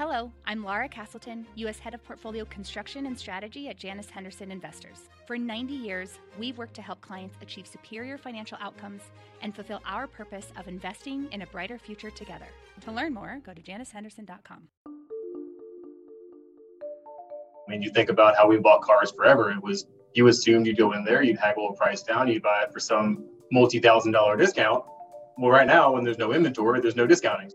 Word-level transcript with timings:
Hello, 0.00 0.32
I'm 0.46 0.64
Laura 0.64 0.88
Castleton, 0.88 1.46
U.S. 1.56 1.78
Head 1.78 1.92
of 1.92 2.02
Portfolio 2.02 2.46
Construction 2.46 3.04
and 3.04 3.18
Strategy 3.18 3.68
at 3.68 3.76
Janus 3.76 4.08
Henderson 4.08 4.50
Investors. 4.50 5.10
For 5.26 5.36
90 5.36 5.74
years, 5.74 6.18
we've 6.38 6.56
worked 6.56 6.72
to 6.76 6.80
help 6.80 7.02
clients 7.02 7.36
achieve 7.42 7.66
superior 7.66 8.16
financial 8.16 8.56
outcomes 8.62 9.02
and 9.42 9.54
fulfill 9.54 9.82
our 9.84 10.06
purpose 10.06 10.52
of 10.56 10.68
investing 10.68 11.28
in 11.32 11.42
a 11.42 11.46
brighter 11.48 11.76
future 11.76 12.08
together. 12.08 12.46
To 12.80 12.92
learn 12.92 13.12
more, 13.12 13.42
go 13.44 13.52
to 13.52 13.60
janushenderson.com. 13.60 14.68
I 17.68 17.70
mean, 17.70 17.82
you 17.82 17.90
think 17.90 18.08
about 18.08 18.38
how 18.38 18.48
we 18.48 18.56
bought 18.56 18.80
cars 18.80 19.10
forever. 19.10 19.50
It 19.50 19.62
was 19.62 19.86
you 20.14 20.28
assumed 20.28 20.66
you'd 20.66 20.78
go 20.78 20.92
in 20.94 21.04
there, 21.04 21.22
you'd 21.22 21.38
haggle 21.38 21.68
a 21.68 21.74
price 21.74 22.02
down, 22.02 22.26
you'd 22.26 22.42
buy 22.42 22.62
it 22.62 22.72
for 22.72 22.80
some 22.80 23.26
multi-thousand 23.52 24.12
dollar 24.12 24.38
discount. 24.38 24.82
Well, 25.36 25.50
right 25.50 25.66
now, 25.66 25.92
when 25.92 26.04
there's 26.04 26.16
no 26.16 26.32
inventory, 26.32 26.80
there's 26.80 26.96
no 26.96 27.06
discounting. 27.06 27.50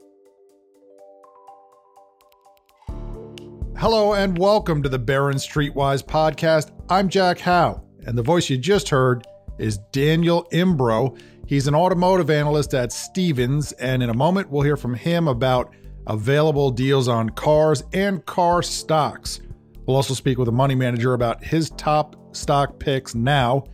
Hello 3.78 4.14
and 4.14 4.38
welcome 4.38 4.82
to 4.82 4.88
the 4.88 4.98
Barron 4.98 5.36
Streetwise 5.36 6.02
podcast. 6.02 6.72
I'm 6.90 7.10
Jack 7.10 7.40
Howe, 7.40 7.84
and 8.08 8.18
the 8.18 8.24
voice 8.24 8.50
you 8.50 8.58
just 8.58 8.88
heard 8.88 9.28
is 9.60 9.80
Daniel 9.92 10.48
Imbro. 10.54 11.20
He's 11.46 11.68
an 11.68 11.76
automotive 11.76 12.30
analyst 12.30 12.74
at 12.74 12.94
Stephens, 12.94 13.74
and 13.74 14.02
in 14.02 14.10
a 14.10 14.14
moment 14.14 14.50
we'll 14.50 14.62
hear 14.62 14.78
from 14.78 14.94
him 14.94 15.28
about 15.28 15.76
available 16.08 16.72
deals 16.72 17.10
on 17.10 17.32
cars 17.32 17.84
and 17.92 18.26
car 18.26 18.64
stocks. 18.64 19.42
We'll 19.86 19.98
also 19.98 20.14
speak 20.14 20.38
with 20.38 20.48
a 20.48 20.54
money 20.54 20.76
manager 20.76 21.14
about 21.14 21.44
his 21.44 21.70
top 21.72 22.16
stock 22.34 22.80
picks 22.80 23.14
now, 23.14 23.66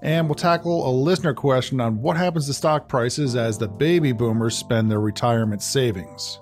and 0.00 0.26
we'll 0.26 0.36
tackle 0.36 0.88
a 0.88 0.90
listener 0.90 1.34
question 1.34 1.82
on 1.82 2.00
what 2.00 2.16
happens 2.16 2.46
to 2.46 2.54
stock 2.54 2.88
prices 2.88 3.36
as 3.36 3.58
the 3.58 3.68
baby 3.68 4.12
boomers 4.12 4.56
spend 4.56 4.90
their 4.90 5.00
retirement 5.00 5.62
savings. 5.62 6.40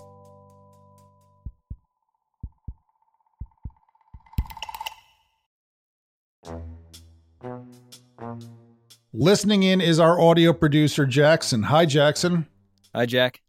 Listening 9.21 9.63
in 9.63 9.81
is 9.81 9.99
our 9.99 10.17
audio 10.17 10.53
producer, 10.53 11.05
Jackson. 11.05 11.63
Hi, 11.63 11.85
Jackson. 11.85 12.47
Hi, 12.95 13.05
Jack. 13.05 13.41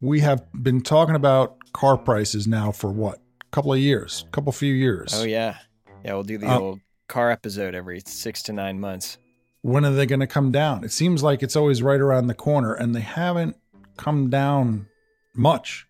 We 0.00 0.18
have 0.18 0.42
been 0.52 0.80
talking 0.80 1.14
about 1.14 1.58
car 1.72 1.96
prices 1.96 2.48
now 2.48 2.72
for 2.72 2.90
what? 2.90 3.20
A 3.40 3.50
couple 3.52 3.72
of 3.72 3.78
years, 3.78 4.24
a 4.26 4.30
couple 4.32 4.50
few 4.50 4.74
years. 4.74 5.12
Oh, 5.14 5.22
yeah. 5.22 5.58
Yeah, 6.04 6.14
we'll 6.14 6.24
do 6.24 6.38
the 6.38 6.48
Uh, 6.48 6.58
old 6.58 6.80
car 7.06 7.30
episode 7.30 7.72
every 7.72 8.02
six 8.04 8.42
to 8.42 8.52
nine 8.52 8.80
months. 8.80 9.16
When 9.62 9.84
are 9.84 9.92
they 9.92 10.06
going 10.06 10.18
to 10.18 10.26
come 10.26 10.50
down? 10.50 10.82
It 10.82 10.90
seems 10.90 11.22
like 11.22 11.40
it's 11.40 11.54
always 11.54 11.84
right 11.84 12.00
around 12.00 12.26
the 12.26 12.34
corner, 12.34 12.74
and 12.74 12.92
they 12.92 13.00
haven't 13.00 13.56
come 13.96 14.28
down 14.28 14.88
much, 15.36 15.86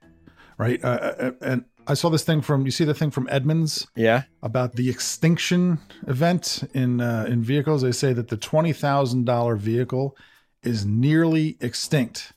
right? 0.59 0.79
Uh, 0.85 0.89
uh, 0.89 1.31
and 1.41 1.65
I 1.89 1.95
saw 1.95 2.09
this 2.11 2.25
thing 2.25 2.41
from, 2.43 2.65
you 2.65 2.71
see 2.73 2.85
the 2.85 2.95
thing 2.95 3.11
from 3.11 3.29
Edmunds. 3.31 3.87
Yeah. 3.95 4.23
about 4.43 4.75
the 4.75 4.89
extinction 4.91 5.79
event 6.07 6.69
in 6.75 7.01
uh, 7.01 7.27
in 7.29 7.43
vehicles. 7.43 7.83
They 7.83 7.93
say 7.93 8.13
that 8.13 8.29
the 8.29 8.37
twenty 8.37 8.73
thousand 8.73 9.25
dollar 9.25 9.57
vehicle 9.57 10.17
is 10.63 10.85
nearly 10.85 11.57
extinct. 11.61 12.33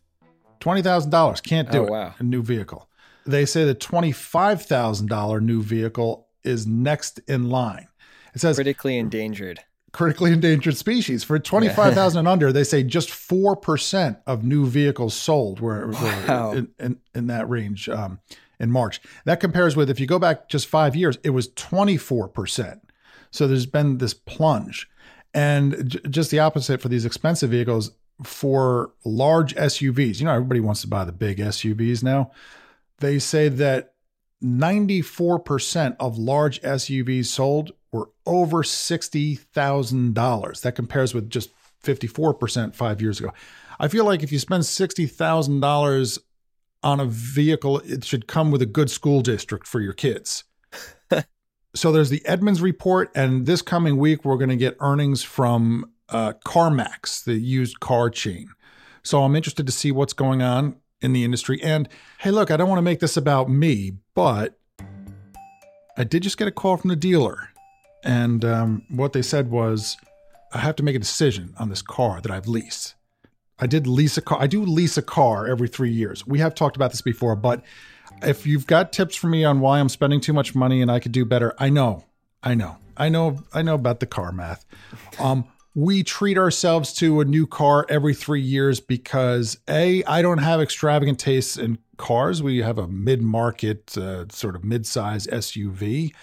Twenty 0.59 0.81
thousand 0.81 1.11
dollars 1.11 1.41
can't 1.41 1.71
do 1.71 1.79
Oh, 1.79 1.85
it. 1.85 1.89
wow. 1.91 2.13
A 2.19 2.23
new 2.23 2.43
vehicle. 2.43 2.89
They 3.25 3.45
say 3.45 3.63
the 3.65 3.73
twenty 3.73 4.11
five 4.11 4.61
thousand 4.63 5.07
dollar 5.07 5.39
new 5.41 5.61
vehicle 5.61 6.27
is 6.43 6.65
next 6.67 7.19
in 7.27 7.49
line. 7.49 7.87
It 8.35 8.41
says 8.41 8.55
Critically 8.57 8.97
endangered. 8.97 9.59
critically 9.91 10.31
endangered 10.31 10.77
species. 10.77 11.23
For 11.23 11.39
25,000 11.39 12.19
and 12.19 12.27
under, 12.27 12.51
they 12.53 12.63
say 12.63 12.83
just 12.83 13.09
4% 13.09 14.19
of 14.27 14.43
new 14.43 14.65
vehicles 14.67 15.15
sold 15.15 15.59
were, 15.59 15.87
were 15.87 15.93
Wow. 15.93 16.51
in, 16.51 16.69
in, 16.79 16.99
in 17.15 17.27
that 17.27 17.49
range 17.49 17.89
um, 17.89 18.19
in 18.59 18.71
March. 18.71 19.01
That 19.25 19.39
compares 19.39 19.75
with, 19.75 19.89
if 19.89 19.99
you 19.99 20.05
go 20.05 20.19
back 20.19 20.49
just 20.49 20.67
five 20.67 20.95
years, 20.95 21.17
it 21.23 21.31
was 21.31 21.49
24%. 21.49 22.79
So 23.31 23.47
there's 23.47 23.65
been 23.65 23.97
this 23.97 24.13
plunge. 24.13 24.89
And 25.33 25.89
j- 25.89 25.99
just 26.09 26.31
the 26.31 26.39
opposite 26.39 26.81
for 26.81 26.89
these 26.89 27.05
expensive 27.05 27.51
vehicles. 27.51 27.91
For 28.23 28.91
large 29.05 29.55
SUVs, 29.55 30.19
you 30.19 30.25
know, 30.25 30.33
everybody 30.33 30.59
wants 30.59 30.81
to 30.81 30.87
buy 30.87 31.05
the 31.05 31.13
big 31.13 31.37
SUVs 31.37 32.03
now. 32.03 32.31
They 32.97 33.17
say 33.17 33.47
that 33.47 33.93
94% 34.43 35.95
of 35.99 36.17
large 36.17 36.59
SUVs 36.61 37.27
sold 37.27 37.71
were 37.91 38.09
over 38.25 38.63
$60,000. 38.63 40.61
That 40.61 40.75
compares 40.75 41.13
with 41.13 41.29
just 41.29 41.51
54% 41.83 42.75
five 42.75 43.01
years 43.01 43.21
ago. 43.21 43.31
I 43.79 43.87
feel 43.87 44.03
like 44.03 44.21
if 44.23 44.33
you 44.33 44.39
spend 44.39 44.63
$60,000 44.63 46.19
on 46.83 46.99
a 46.99 47.05
vehicle, 47.05 47.79
it 47.79 48.03
should 48.03 48.27
come 48.27 48.51
with 48.51 48.61
a 48.61 48.65
good 48.65 48.89
school 48.89 49.21
district 49.21 49.67
for 49.67 49.81
your 49.81 49.93
kids. 49.93 50.43
so 51.75 51.91
there's 51.91 52.09
the 52.09 52.25
Edmunds 52.25 52.61
report, 52.61 53.11
and 53.15 53.45
this 53.45 53.61
coming 53.61 53.97
week, 53.97 54.23
we're 54.23 54.37
going 54.37 54.49
to 54.49 54.55
get 54.55 54.77
earnings 54.79 55.23
from 55.23 55.91
uh, 56.09 56.33
CarMax, 56.45 57.23
the 57.23 57.35
used 57.35 57.79
car 57.79 58.09
chain. 58.09 58.49
So 59.03 59.23
I'm 59.23 59.35
interested 59.35 59.65
to 59.65 59.71
see 59.71 59.91
what's 59.91 60.13
going 60.13 60.41
on 60.41 60.77
in 61.01 61.13
the 61.13 61.23
industry. 61.23 61.61
And 61.63 61.87
hey, 62.19 62.31
look, 62.31 62.51
I 62.51 62.57
don't 62.57 62.69
want 62.69 62.79
to 62.79 62.83
make 62.83 62.99
this 62.99 63.17
about 63.17 63.49
me, 63.49 63.93
but 64.13 64.57
I 65.97 66.03
did 66.03 66.23
just 66.23 66.37
get 66.37 66.47
a 66.47 66.51
call 66.51 66.77
from 66.77 66.89
the 66.89 66.95
dealer. 66.95 67.49
And 68.03 68.43
um, 68.45 68.85
what 68.89 69.13
they 69.13 69.21
said 69.21 69.51
was, 69.51 69.97
I 70.53 70.59
have 70.59 70.75
to 70.77 70.83
make 70.83 70.95
a 70.95 70.99
decision 70.99 71.53
on 71.59 71.69
this 71.69 71.81
car 71.81 72.21
that 72.21 72.31
I've 72.31 72.47
leased. 72.47 72.95
I 73.59 73.67
did 73.67 73.87
lease 73.87 74.17
a 74.17 74.21
car. 74.21 74.37
I 74.41 74.47
do 74.47 74.63
lease 74.63 74.97
a 74.97 75.01
car 75.01 75.47
every 75.47 75.67
three 75.67 75.91
years. 75.91 76.25
We 76.25 76.39
have 76.39 76.55
talked 76.55 76.75
about 76.75 76.91
this 76.91 77.01
before, 77.01 77.35
but 77.35 77.63
if 78.21 78.45
you've 78.45 78.67
got 78.67 78.93
tips 78.93 79.15
for 79.15 79.27
me 79.27 79.43
on 79.43 79.59
why 79.59 79.79
I'm 79.79 79.89
spending 79.89 80.21
too 80.21 80.33
much 80.33 80.55
money 80.55 80.81
and 80.81 80.91
I 80.91 80.99
could 80.99 81.11
do 81.11 81.25
better, 81.25 81.53
I 81.57 81.69
know, 81.69 82.05
I 82.43 82.55
know, 82.55 82.77
I 82.97 83.09
know, 83.09 83.43
I 83.53 83.61
know 83.61 83.75
about 83.75 83.99
the 83.99 84.05
car 84.05 84.31
math. 84.31 84.65
Um, 85.19 85.45
we 85.75 86.03
treat 86.03 86.37
ourselves 86.37 86.93
to 86.93 87.21
a 87.21 87.25
new 87.25 87.45
car 87.45 87.85
every 87.89 88.13
three 88.13 88.41
years 88.41 88.79
because 88.79 89.57
a 89.69 90.03
I 90.03 90.21
don't 90.21 90.39
have 90.39 90.59
extravagant 90.59 91.19
tastes 91.19 91.57
in 91.57 91.77
cars. 91.97 92.41
We 92.41 92.57
have 92.59 92.77
a 92.77 92.87
mid-market 92.87 93.97
uh, 93.97 94.25
sort 94.29 94.55
of 94.55 94.63
mid-size 94.63 95.27
SUV, 95.27 96.13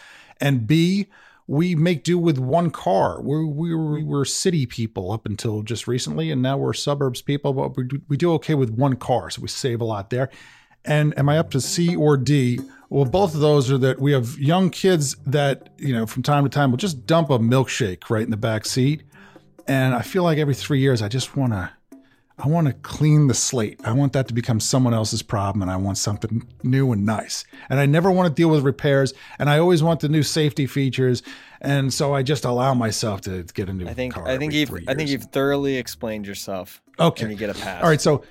and 0.40 0.66
b 0.66 1.06
we 1.46 1.74
make 1.74 2.02
do 2.02 2.18
with 2.18 2.38
one 2.38 2.70
car. 2.70 3.20
We're, 3.22 3.46
we 3.46 3.74
were, 3.74 3.92
we 3.92 4.02
mm. 4.02 4.06
were 4.06 4.24
city 4.24 4.66
people 4.66 5.12
up 5.12 5.26
until 5.26 5.62
just 5.62 5.86
recently, 5.86 6.30
and 6.30 6.42
now 6.42 6.56
we're 6.56 6.72
suburbs 6.72 7.22
people, 7.22 7.52
but 7.52 7.76
we 7.76 7.84
do, 7.84 8.02
we 8.08 8.16
do 8.16 8.32
okay 8.34 8.54
with 8.54 8.70
one 8.70 8.96
car, 8.96 9.30
so 9.30 9.42
we 9.42 9.48
save 9.48 9.80
a 9.80 9.84
lot 9.84 10.10
there. 10.10 10.28
And 10.84 11.16
am 11.18 11.28
I 11.28 11.38
up 11.38 11.50
to 11.50 11.60
C 11.60 11.96
or 11.96 12.16
D? 12.16 12.60
Well, 12.90 13.04
both 13.04 13.34
of 13.34 13.40
those 13.40 13.70
are 13.70 13.78
that 13.78 14.00
we 14.00 14.12
have 14.12 14.38
young 14.38 14.70
kids 14.70 15.16
that, 15.26 15.70
you 15.78 15.92
know, 15.92 16.06
from 16.06 16.22
time 16.22 16.44
to 16.44 16.50
time 16.50 16.70
will 16.70 16.78
just 16.78 17.06
dump 17.06 17.30
a 17.30 17.38
milkshake 17.38 18.08
right 18.08 18.22
in 18.22 18.30
the 18.30 18.36
back 18.36 18.64
seat. 18.64 19.02
And 19.66 19.94
I 19.94 20.02
feel 20.02 20.22
like 20.22 20.38
every 20.38 20.54
three 20.54 20.78
years, 20.78 21.02
I 21.02 21.08
just 21.08 21.36
want 21.36 21.52
to, 21.52 21.70
I 22.38 22.48
want 22.48 22.66
to 22.66 22.74
clean 22.74 23.28
the 23.28 23.34
slate. 23.34 23.80
I 23.82 23.92
want 23.92 24.12
that 24.12 24.28
to 24.28 24.34
become 24.34 24.60
someone 24.60 24.92
else's 24.92 25.22
problem, 25.22 25.62
and 25.62 25.70
I 25.70 25.76
want 25.76 25.96
something 25.96 26.46
new 26.62 26.92
and 26.92 27.06
nice. 27.06 27.46
And 27.70 27.80
I 27.80 27.86
never 27.86 28.10
want 28.10 28.28
to 28.28 28.34
deal 28.34 28.50
with 28.50 28.62
repairs, 28.62 29.14
and 29.38 29.48
I 29.48 29.58
always 29.58 29.82
want 29.82 30.00
the 30.00 30.08
new 30.10 30.22
safety 30.22 30.66
features. 30.66 31.22
And 31.62 31.92
so 31.94 32.14
I 32.14 32.22
just 32.22 32.44
allow 32.44 32.74
myself 32.74 33.22
to 33.22 33.44
get 33.54 33.70
a 33.70 33.72
new 33.72 33.88
I 33.88 33.94
think 33.94 34.14
car. 34.14 34.28
I 34.28 34.36
think 34.36 34.52
you've 34.52 34.70
I 34.86 34.94
think 34.94 35.08
you've 35.08 35.24
thoroughly 35.24 35.76
explained 35.76 36.26
yourself. 36.26 36.82
Okay. 36.98 37.24
And 37.24 37.32
you 37.32 37.38
get 37.38 37.50
a 37.50 37.54
pass. 37.54 37.82
All 37.82 37.88
right. 37.88 38.00
So, 38.00 38.22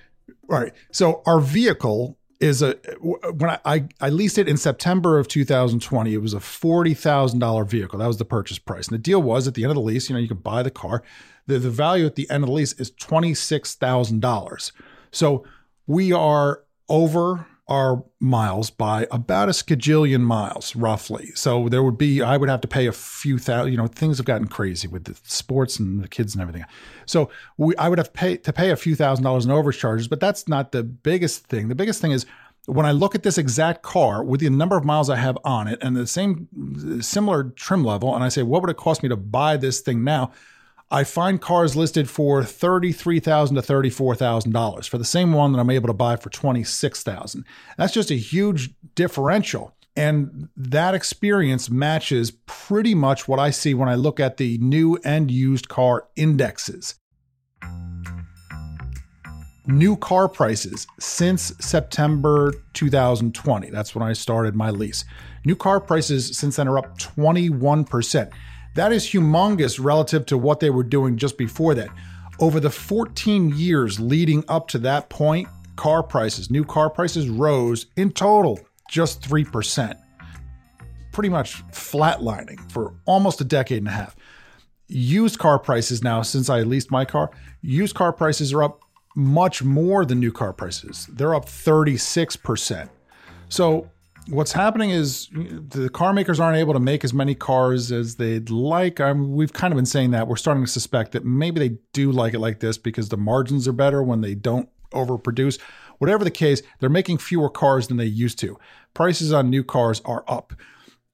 all 0.49 0.59
right. 0.59 0.73
So 0.91 1.23
our 1.25 1.39
vehicle 1.39 2.17
is 2.39 2.61
a 2.61 2.73
when 3.01 3.49
I 3.49 3.59
I, 3.65 3.87
I 3.99 4.09
leased 4.09 4.37
it 4.37 4.47
in 4.47 4.57
September 4.57 5.17
of 5.17 5.27
2020. 5.27 6.13
It 6.13 6.17
was 6.17 6.33
a 6.33 6.39
forty 6.39 6.93
thousand 6.93 7.39
dollar 7.39 7.65
vehicle. 7.65 7.97
That 7.97 8.07
was 8.07 8.17
the 8.17 8.25
purchase 8.25 8.59
price. 8.59 8.87
And 8.87 8.93
the 8.93 9.01
deal 9.01 9.21
was 9.21 9.47
at 9.47 9.55
the 9.55 9.63
end 9.63 9.71
of 9.71 9.75
the 9.75 9.81
lease, 9.81 10.09
you 10.09 10.13
know, 10.13 10.19
you 10.19 10.27
can 10.27 10.37
buy 10.37 10.61
the 10.61 10.71
car. 10.71 11.01
The 11.47 11.59
the 11.59 11.69
value 11.69 12.05
at 12.05 12.15
the 12.15 12.29
end 12.29 12.43
of 12.43 12.49
the 12.49 12.55
lease 12.55 12.73
is 12.73 12.91
twenty 12.91 13.33
six 13.33 13.75
thousand 13.75 14.21
dollars. 14.21 14.71
So 15.11 15.45
we 15.87 16.11
are 16.11 16.63
over 16.89 17.47
our 17.67 18.03
miles 18.19 18.69
by 18.69 19.07
about 19.09 19.49
a 19.49 19.51
skajillion 19.51 20.21
miles, 20.21 20.75
roughly. 20.75 21.31
So 21.33 21.67
there 21.67 21.81
would 21.81 21.97
be, 21.97 22.21
I 22.21 22.37
would 22.37 22.47
have 22.47 22.61
to 22.61 22.67
pay 22.67 22.85
a 22.85 22.91
few 22.91 23.39
thousand, 23.39 23.71
you 23.71 23.77
know, 23.77 23.87
things 23.87 24.17
have 24.17 24.25
gotten 24.27 24.47
crazy 24.47 24.87
with 24.87 25.05
the 25.05 25.17
sports 25.23 25.79
and 25.79 26.03
the 26.03 26.07
kids 26.07 26.35
and 26.35 26.43
everything. 26.43 26.63
So 27.07 27.31
we, 27.57 27.75
I 27.77 27.89
would 27.89 27.97
have 27.97 28.13
pay, 28.13 28.37
to 28.37 28.53
pay 28.53 28.69
a 28.69 28.75
few 28.75 28.95
thousand 28.95 29.23
dollars 29.23 29.45
in 29.45 29.51
overcharges, 29.51 30.07
but 30.07 30.19
that's 30.19 30.47
not 30.47 30.73
the 30.73 30.83
biggest 30.83 31.47
thing. 31.47 31.67
The 31.67 31.75
biggest 31.75 32.01
thing 32.01 32.11
is 32.11 32.27
when 32.67 32.85
I 32.85 32.91
look 32.91 33.15
at 33.15 33.23
this 33.23 33.39
exact 33.39 33.81
car 33.81 34.23
with 34.23 34.41
the 34.41 34.49
number 34.51 34.77
of 34.77 34.85
miles 34.85 35.09
I 35.09 35.15
have 35.15 35.37
on 35.43 35.67
it 35.67 35.79
and 35.81 35.95
the 35.95 36.05
same 36.05 36.47
similar 37.01 37.45
trim 37.45 37.83
level, 37.83 38.13
and 38.13 38.23
I 38.23 38.29
say, 38.29 38.43
what 38.43 38.61
would 38.61 38.69
it 38.69 38.77
cost 38.77 39.01
me 39.01 39.09
to 39.09 39.15
buy 39.15 39.57
this 39.57 39.79
thing 39.79 40.03
now? 40.03 40.31
I 40.95 41.03
find 41.03 41.41
cars 41.41 41.75
listed 41.75 42.09
for 42.09 42.41
thirty-three 42.41 43.19
thousand 43.19 43.57
to 43.57 43.61
thirty-four 43.61 44.15
thousand 44.15 44.53
dollars 44.53 44.87
for 44.87 44.97
the 44.97 45.03
same 45.03 45.33
one 45.33 45.51
that 45.51 45.59
I'm 45.59 45.69
able 45.69 45.87
to 45.87 45.93
buy 45.93 46.15
for 46.15 46.29
twenty-six 46.29 47.03
thousand. 47.03 47.43
That's 47.77 47.93
just 47.93 48.11
a 48.11 48.15
huge 48.15 48.73
differential, 48.95 49.75
and 49.97 50.47
that 50.55 50.95
experience 50.95 51.69
matches 51.69 52.31
pretty 52.31 52.95
much 52.95 53.27
what 53.27 53.39
I 53.39 53.49
see 53.49 53.73
when 53.73 53.89
I 53.89 53.95
look 53.95 54.21
at 54.21 54.37
the 54.37 54.57
new 54.59 54.97
and 55.03 55.29
used 55.29 55.67
car 55.67 56.07
indexes. 56.15 56.95
new 59.67 59.97
car 59.97 60.29
prices 60.29 60.85
since 60.99 61.53
September 61.59 62.53
2020. 62.73 63.69
That's 63.69 63.95
when 63.95 64.07
I 64.07 64.13
started 64.13 64.55
my 64.55 64.69
lease. 64.69 65.05
New 65.43 65.55
car 65.55 65.79
prices 65.79 66.37
since 66.37 66.55
then 66.55 66.67
are 66.67 66.77
up 66.77 66.97
21%. 66.99 68.31
That 68.75 68.91
is 68.91 69.05
humongous 69.05 69.83
relative 69.83 70.25
to 70.27 70.37
what 70.37 70.59
they 70.59 70.69
were 70.69 70.83
doing 70.83 71.17
just 71.17 71.37
before 71.37 71.73
that. 71.75 71.89
Over 72.39 72.59
the 72.59 72.69
14 72.69 73.55
years 73.55 73.99
leading 73.99 74.43
up 74.49 74.67
to 74.69 74.77
that 74.79 75.09
point, 75.09 75.47
car 75.77 76.03
prices, 76.03 76.51
new 76.51 76.65
car 76.65 76.89
prices 76.89 77.29
rose 77.29 77.85
in 77.95 78.11
total 78.11 78.59
just 78.89 79.21
3%. 79.21 79.97
Pretty 81.13 81.29
much 81.29 81.65
flatlining 81.67 82.69
for 82.69 82.93
almost 83.05 83.39
a 83.39 83.45
decade 83.45 83.79
and 83.79 83.87
a 83.87 83.91
half. 83.91 84.15
Used 84.87 85.39
car 85.39 85.57
prices 85.57 86.03
now, 86.03 86.21
since 86.21 86.49
I 86.49 86.61
leased 86.61 86.91
my 86.91 87.05
car, 87.05 87.31
used 87.61 87.95
car 87.95 88.11
prices 88.11 88.51
are 88.51 88.63
up 88.63 88.81
much 89.15 89.63
more 89.63 90.05
than 90.05 90.19
new 90.19 90.33
car 90.33 90.51
prices. 90.51 91.07
They're 91.13 91.33
up 91.33 91.45
36%. 91.45 92.89
So 93.47 93.89
what's 94.27 94.51
happening 94.51 94.89
is 94.89 95.29
the 95.31 95.89
car 95.93 96.13
makers 96.13 96.39
aren't 96.39 96.57
able 96.57 96.73
to 96.73 96.79
make 96.79 97.03
as 97.03 97.13
many 97.13 97.35
cars 97.35 97.91
as 97.91 98.15
they'd 98.15 98.49
like. 98.49 98.99
I'm, 98.99 99.33
we've 99.33 99.53
kind 99.53 99.71
of 99.71 99.75
been 99.75 99.85
saying 99.85 100.11
that. 100.11 100.27
We're 100.27 100.35
starting 100.35 100.63
to 100.63 100.71
suspect 100.71 101.11
that 101.11 101.25
maybe 101.25 101.59
they 101.59 101.77
do 101.93 102.11
like 102.11 102.33
it 102.33 102.39
like 102.39 102.59
this 102.59 102.77
because 102.77 103.09
the 103.09 103.17
margins 103.17 103.67
are 103.67 103.73
better 103.73 104.01
when 104.01 104.21
they 104.21 104.35
don't 104.35 104.69
overproduce. 104.91 105.59
Whatever 105.99 106.23
the 106.23 106.31
case, 106.31 106.61
they're 106.79 106.89
making 106.89 107.19
fewer 107.19 107.49
cars 107.49 107.87
than 107.87 107.97
they 107.97 108.05
used 108.05 108.39
to. 108.39 108.57
Prices 108.93 109.31
on 109.31 109.49
new 109.49 109.63
cars 109.63 110.01
are 110.05 110.23
up. 110.27 110.53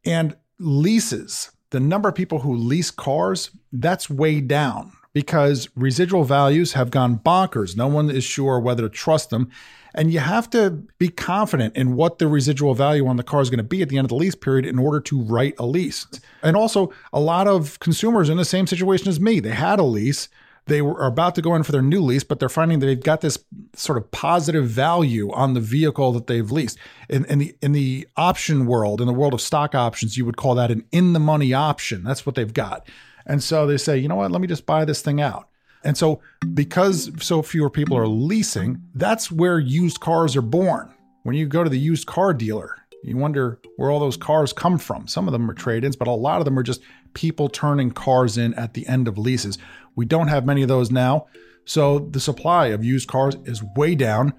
And 0.06 0.36
leases, 0.60 1.52
the 1.70 1.80
number 1.80 2.10
of 2.10 2.16
people 2.16 2.40
who 2.40 2.56
lease 2.56 2.92
cars, 2.92 3.52
that's 3.72 4.10
way 4.10 4.42
down 4.42 4.94
because 5.14 5.70
residual 5.76 6.24
values 6.24 6.74
have 6.74 6.92
gone 6.92 7.20
bonkers. 7.20 7.76
No 7.76 7.88
one 7.88 8.10
is 8.10 8.24
sure 8.24 8.60
whether 8.60 8.84
to 8.84 8.90
trust 8.90 9.30
them. 9.30 9.50
And 9.94 10.12
you 10.12 10.20
have 10.20 10.50
to 10.52 10.72
be 10.98 11.10
confident 11.10 11.76
in 11.76 11.96
what 11.96 12.20
the 12.20 12.28
residual 12.28 12.74
value 12.74 13.08
on 13.08 13.18
the 13.18 13.24
car 13.24 13.42
is 13.42 13.50
going 13.50 13.58
to 13.58 13.64
be 13.64 13.82
at 13.82 13.90
the 13.90 13.98
end 13.98 14.06
of 14.06 14.10
the 14.10 14.16
lease 14.16 14.36
period 14.36 14.66
in 14.66 14.80
order 14.80 15.00
to 15.02 15.22
write 15.22 15.56
a 15.60 15.66
lease. 15.66 16.08
And 16.42 16.56
also, 16.56 16.94
a 17.12 17.20
lot 17.20 17.48
of 17.48 17.80
consumers 17.80 18.30
in 18.30 18.38
the 18.38 18.46
same 18.46 18.68
situation 18.68 19.10
as 19.10 19.20
me. 19.20 19.40
They 19.40 19.50
had 19.50 19.80
a 19.80 19.84
lease, 19.84 20.30
they 20.68 20.82
were 20.82 21.06
about 21.06 21.36
to 21.36 21.42
go 21.42 21.56
in 21.56 21.64
for 21.64 21.72
their 21.72 21.82
new 21.82 22.02
lease, 22.02 22.24
but 22.24 22.40
they're 22.40 22.50
finding 22.50 22.80
that 22.80 22.86
they've 22.86 23.04
got 23.04 23.22
this 23.22 23.44
sort 23.76 23.98
of 23.98 24.10
positive 24.12 24.68
value 24.68 25.32
on 25.32 25.54
the 25.54 25.60
vehicle 25.60 26.12
that 26.14 26.28
they've 26.28 26.52
leased. 26.52 26.78
In, 27.10 27.26
in 27.26 27.40
the 27.40 27.56
in 27.62 27.72
the 27.72 28.08
option 28.16 28.68
world, 28.68 29.02
in 29.02 29.08
the 29.08 29.14
world 29.14 29.34
of 29.34 29.42
stock 29.42 29.74
options, 29.74 30.18
you 30.18 30.26
would 30.26 30.38
call 30.38 30.56
that 30.56 30.72
an 30.72 30.86
in 30.92 31.14
the 31.14 31.20
money 31.20 31.54
option. 31.54 32.04
That's 32.04 32.26
what 32.26 32.36
they've 32.36 32.54
got. 32.54 32.88
And 33.26 33.42
so 33.42 33.68
they 33.68 33.78
say, 33.78 33.98
you 33.98 34.08
know 34.08 34.16
what, 34.16 34.32
let 34.32 34.42
me 34.42 34.48
just 34.48 34.66
buy 34.66 34.86
this 34.86 35.02
thing 35.02 35.20
out. 35.20 35.48
And 35.84 35.98
so, 35.98 36.22
because 36.54 37.12
so 37.20 37.42
fewer 37.42 37.70
people 37.70 37.98
are 37.98 38.08
leasing, 38.08 38.82
that's 38.96 39.32
where 39.32 39.60
used 39.60 40.00
cars 40.00 40.36
are 40.36 40.42
born. 40.42 40.94
When 41.24 41.36
you 41.36 41.48
go 41.48 41.64
to 41.64 41.70
the 41.70 41.80
used 41.80 42.08
car 42.08 42.34
dealer, 42.34 42.76
you 43.04 43.18
wonder 43.18 43.60
where 43.78 43.90
all 43.90 44.00
those 44.00 44.18
cars 44.18 44.54
come 44.54 44.78
from. 44.78 45.08
Some 45.08 45.28
of 45.28 45.32
them 45.32 45.50
are 45.50 45.56
trade 45.56 45.84
ins, 45.84 45.96
but 45.96 46.08
a 46.08 46.12
lot 46.12 46.40
of 46.40 46.46
them 46.46 46.58
are 46.58 46.64
just 46.64 46.82
people 47.14 47.50
turning 47.50 47.92
cars 47.92 48.38
in 48.38 48.54
at 48.56 48.74
the 48.74 48.88
end 48.88 49.08
of 49.08 49.18
leases. 49.18 49.58
We 49.96 50.06
don't 50.06 50.28
have 50.28 50.46
many 50.46 50.62
of 50.62 50.68
those 50.68 50.92
now. 50.92 51.28
So 51.66 52.00
the 52.00 52.20
supply 52.20 52.68
of 52.68 52.84
used 52.84 53.08
cars 53.08 53.36
is 53.46 53.64
way 53.76 53.96
down. 53.96 54.34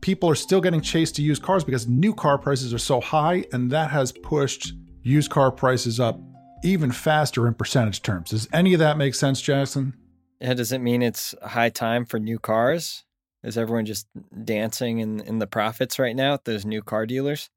People 0.00 0.28
are 0.28 0.34
still 0.34 0.60
getting 0.60 0.80
chased 0.80 1.16
to 1.16 1.22
used 1.22 1.42
cars 1.42 1.64
because 1.64 1.88
new 1.88 2.14
car 2.14 2.36
prices 2.38 2.74
are 2.74 2.78
so 2.78 3.00
high, 3.00 3.44
and 3.52 3.70
that 3.70 3.90
has 3.90 4.12
pushed 4.12 4.74
used 5.02 5.30
car 5.30 5.50
prices 5.50 6.00
up 6.00 6.20
even 6.64 6.92
faster 6.92 7.46
in 7.46 7.54
percentage 7.54 8.02
terms. 8.02 8.30
Does 8.30 8.48
any 8.52 8.72
of 8.72 8.80
that 8.80 8.96
make 8.96 9.14
sense, 9.14 9.40
Jackson? 9.40 9.94
Does 10.42 10.72
it 10.72 10.80
mean 10.80 11.02
it's 11.02 11.34
high 11.42 11.70
time 11.70 12.04
for 12.04 12.18
new 12.18 12.38
cars? 12.38 13.04
Is 13.44 13.56
everyone 13.56 13.86
just 13.86 14.06
dancing 14.44 14.98
in, 14.98 15.20
in 15.20 15.38
the 15.38 15.46
profits 15.46 15.98
right 15.98 16.16
now 16.16 16.34
at 16.34 16.44
those 16.44 16.64
new 16.64 16.82
car 16.82 17.06
dealers? 17.06 17.48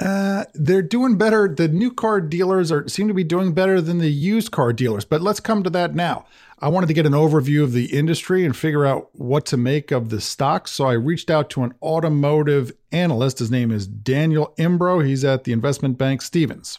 Uh, 0.00 0.44
they're 0.54 0.82
doing 0.82 1.18
better. 1.18 1.46
The 1.46 1.68
new 1.68 1.92
car 1.92 2.20
dealers 2.20 2.72
are 2.72 2.88
seem 2.88 3.08
to 3.08 3.14
be 3.14 3.24
doing 3.24 3.52
better 3.52 3.80
than 3.80 3.98
the 3.98 4.10
used 4.10 4.50
car 4.50 4.72
dealers. 4.72 5.04
But 5.04 5.20
let's 5.20 5.40
come 5.40 5.62
to 5.62 5.70
that 5.70 5.94
now. 5.94 6.24
I 6.58 6.68
wanted 6.68 6.86
to 6.86 6.94
get 6.94 7.06
an 7.06 7.12
overview 7.12 7.62
of 7.62 7.72
the 7.72 7.86
industry 7.96 8.44
and 8.44 8.56
figure 8.56 8.86
out 8.86 9.10
what 9.12 9.44
to 9.46 9.56
make 9.56 9.90
of 9.90 10.08
the 10.08 10.20
stocks. 10.20 10.72
So 10.72 10.86
I 10.86 10.94
reached 10.94 11.30
out 11.30 11.50
to 11.50 11.64
an 11.64 11.74
automotive 11.82 12.72
analyst. 12.92 13.40
His 13.40 13.50
name 13.50 13.70
is 13.70 13.86
Daniel 13.86 14.54
Imbro. 14.58 15.04
He's 15.06 15.24
at 15.24 15.44
the 15.44 15.52
investment 15.52 15.98
bank 15.98 16.22
Stephens. 16.22 16.78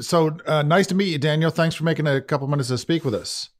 So 0.00 0.36
uh, 0.46 0.62
nice 0.62 0.86
to 0.88 0.94
meet 0.94 1.08
you, 1.12 1.18
Daniel. 1.18 1.50
Thanks 1.50 1.74
for 1.74 1.84
making 1.84 2.06
a 2.06 2.20
couple 2.20 2.46
minutes 2.48 2.68
to 2.68 2.78
speak 2.78 3.04
with 3.04 3.14
us. 3.14 3.50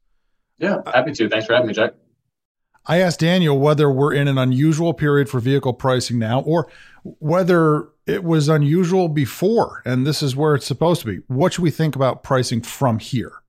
Yeah, 0.57 0.77
happy 0.85 1.11
to. 1.13 1.29
Thanks 1.29 1.45
for 1.45 1.53
having 1.53 1.67
me, 1.67 1.73
Jack. 1.73 1.93
I 2.85 2.99
asked 2.99 3.21
Daniel 3.21 3.57
whether 3.59 3.89
we're 3.89 4.13
in 4.13 4.27
an 4.27 4.37
unusual 4.37 4.93
period 4.93 5.29
for 5.29 5.39
vehicle 5.39 5.73
pricing 5.73 6.19
now 6.19 6.41
or 6.41 6.69
whether 7.03 7.87
it 8.05 8.25
was 8.25 8.49
unusual 8.49 9.07
before 9.07 9.81
and 9.85 10.05
this 10.05 10.21
is 10.21 10.35
where 10.35 10.53
it's 10.53 10.65
supposed 10.65 11.01
to 11.01 11.07
be. 11.07 11.17
What 11.27 11.53
should 11.53 11.61
we 11.61 11.71
think 11.71 11.95
about 11.95 12.23
pricing 12.23 12.61
from 12.61 12.99
here? 12.99 13.41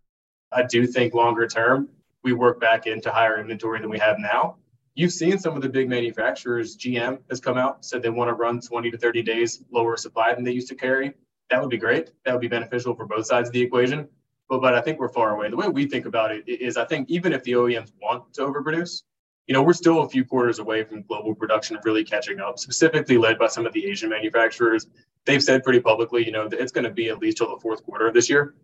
I 0.53 0.63
do 0.63 0.87
think 0.87 1.15
longer 1.15 1.49
term, 1.49 1.89
we 2.23 2.33
work 2.33 2.61
back 2.61 2.87
into 2.87 3.11
higher 3.11 3.41
inventory 3.41 3.81
than 3.81 3.91
we 3.91 3.99
have 3.99 4.21
now. 4.21 4.57
You've 4.95 5.13
seen 5.13 5.39
some 5.41 5.57
of 5.57 5.63
the 5.63 5.69
big 5.69 5.89
manufacturers, 5.89 6.77
GM 6.77 7.19
has 7.29 7.41
come 7.41 7.59
out, 7.59 7.85
said 7.85 8.03
they 8.03 8.11
want 8.11 8.29
to 8.29 8.35
run 8.35 8.61
20 8.61 8.93
to 8.93 8.99
30 8.99 9.23
days 9.23 9.65
lower 9.73 9.97
supply 9.97 10.33
than 10.33 10.45
they 10.45 10.53
used 10.53 10.69
to 10.69 10.77
carry 10.77 11.13
that 11.51 11.61
would 11.61 11.71
be 11.71 11.79
great. 11.79 12.11
That 12.25 12.33
would 12.33 12.41
be 12.41 12.49
beneficial 12.49 12.95
for 12.95 13.07
both 13.07 13.27
sides 13.27 13.49
of 13.49 13.53
the 13.53 13.61
equation. 13.61 14.09
But 14.49 14.61
but 14.61 14.75
I 14.75 14.81
think 14.81 14.99
we're 14.99 15.09
far 15.09 15.35
away. 15.37 15.51
The 15.51 15.57
way 15.57 15.69
we 15.69 15.87
think 15.87 16.07
about 16.07 16.31
it 16.33 16.47
is 16.49 16.77
I 16.77 16.85
think 16.85 17.09
even 17.11 17.33
if 17.33 17.43
the 17.45 17.53
OEMs 17.53 17.93
want 18.01 18.33
to 18.35 18.43
overproduce, 18.43 19.03
you 19.47 19.55
know, 19.55 19.63
we're 19.63 19.73
still 19.73 20.03
a 20.03 20.09
few 20.09 20.25
quarters 20.25 20.59
away 20.59 20.85
from 20.85 21.03
global 21.03 21.35
production 21.35 21.79
really 21.85 22.05
catching 22.05 22.41
up, 22.41 22.59
specifically 22.59 23.19
led 23.19 23.39
by 23.39 23.47
some 23.47 23.67
of 23.67 23.73
the 23.73 23.85
Asian 23.87 24.11
manufacturers. 24.11 24.87
They've 25.27 25.43
said 25.43 25.63
pretty 25.63 25.81
publicly, 25.81 26.25
you 26.25 26.33
know, 26.33 26.49
that 26.49 26.61
it's 26.61 26.73
going 26.73 26.85
to 26.85 26.91
be 26.91 27.09
at 27.09 27.19
least 27.19 27.39
till 27.39 27.55
the 27.55 27.61
fourth 27.61 27.83
quarter 27.85 28.07
of 28.07 28.15
this 28.15 28.29
year 28.29 28.55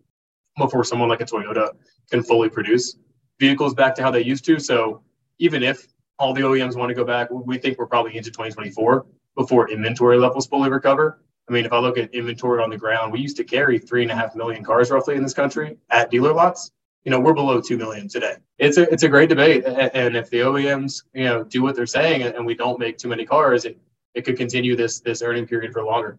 before 0.59 0.85
someone 0.85 1.09
like 1.09 1.21
a 1.21 1.25
Toyota 1.25 1.71
can 2.11 2.23
fully 2.23 2.49
produce 2.49 2.97
vehicles 3.39 3.75
back 3.75 3.95
to 3.95 4.03
how 4.03 4.11
they 4.11 4.23
used 4.23 4.45
to. 4.47 4.59
So 4.59 5.03
even 5.39 5.63
if 5.63 5.87
all 6.19 6.35
the 6.35 6.43
OEMs 6.43 6.77
want 6.77 6.91
to 6.91 6.95
go 6.95 7.05
back, 7.05 7.29
we 7.31 7.57
think 7.59 7.79
we're 7.79 7.87
probably 7.87 8.17
into 8.17 8.31
2024 8.31 9.07
before 9.37 9.71
inventory 9.71 10.19
levels 10.19 10.47
fully 10.47 10.69
recover. 10.69 11.23
I 11.51 11.53
mean, 11.53 11.67
if 11.67 11.73
I 11.73 11.81
look 11.81 11.99
at 11.99 12.15
inventory 12.15 12.63
on 12.63 12.71
the 12.71 12.77
ground, 12.77 13.13
we 13.13 13.19
used 13.19 13.37
to 13.39 13.45
carry 13.45 13.77
three 13.79 14.03
and 14.03 14.11
a 14.11 14.15
half 14.15 14.37
million 14.37 14.63
cars 14.63 14.89
roughly 14.89 15.17
in 15.17 15.23
this 15.25 15.35
country 15.35 15.77
at 15.91 16.09
dealer 16.09 16.33
lots. 16.33 16.71
You 17.05 17.11
know, 17.11 17.19
we're 17.19 17.35
below 17.35 17.61
two 17.61 17.77
million 17.77 18.09
today. 18.09 18.37
It's 18.59 18.77
a 18.77 18.83
it's 18.93 19.03
a 19.03 19.09
great 19.09 19.31
debate, 19.31 19.65
and 19.67 20.17
if 20.17 20.31
the 20.31 20.41
OEMs 20.41 21.03
you 21.13 21.25
know 21.25 21.43
do 21.43 21.63
what 21.63 21.75
they're 21.75 21.87
saying, 21.87 22.23
and 22.23 22.47
we 22.47 22.55
don't 22.55 22.79
make 22.79 22.99
too 22.99 23.09
many 23.09 23.27
cars, 23.27 23.65
it 23.65 23.79
it 24.15 24.23
could 24.23 24.37
continue 24.37 24.77
this 24.77 25.01
this 25.01 25.23
earning 25.23 25.47
period 25.47 25.73
for 25.73 25.83
longer. 25.83 26.19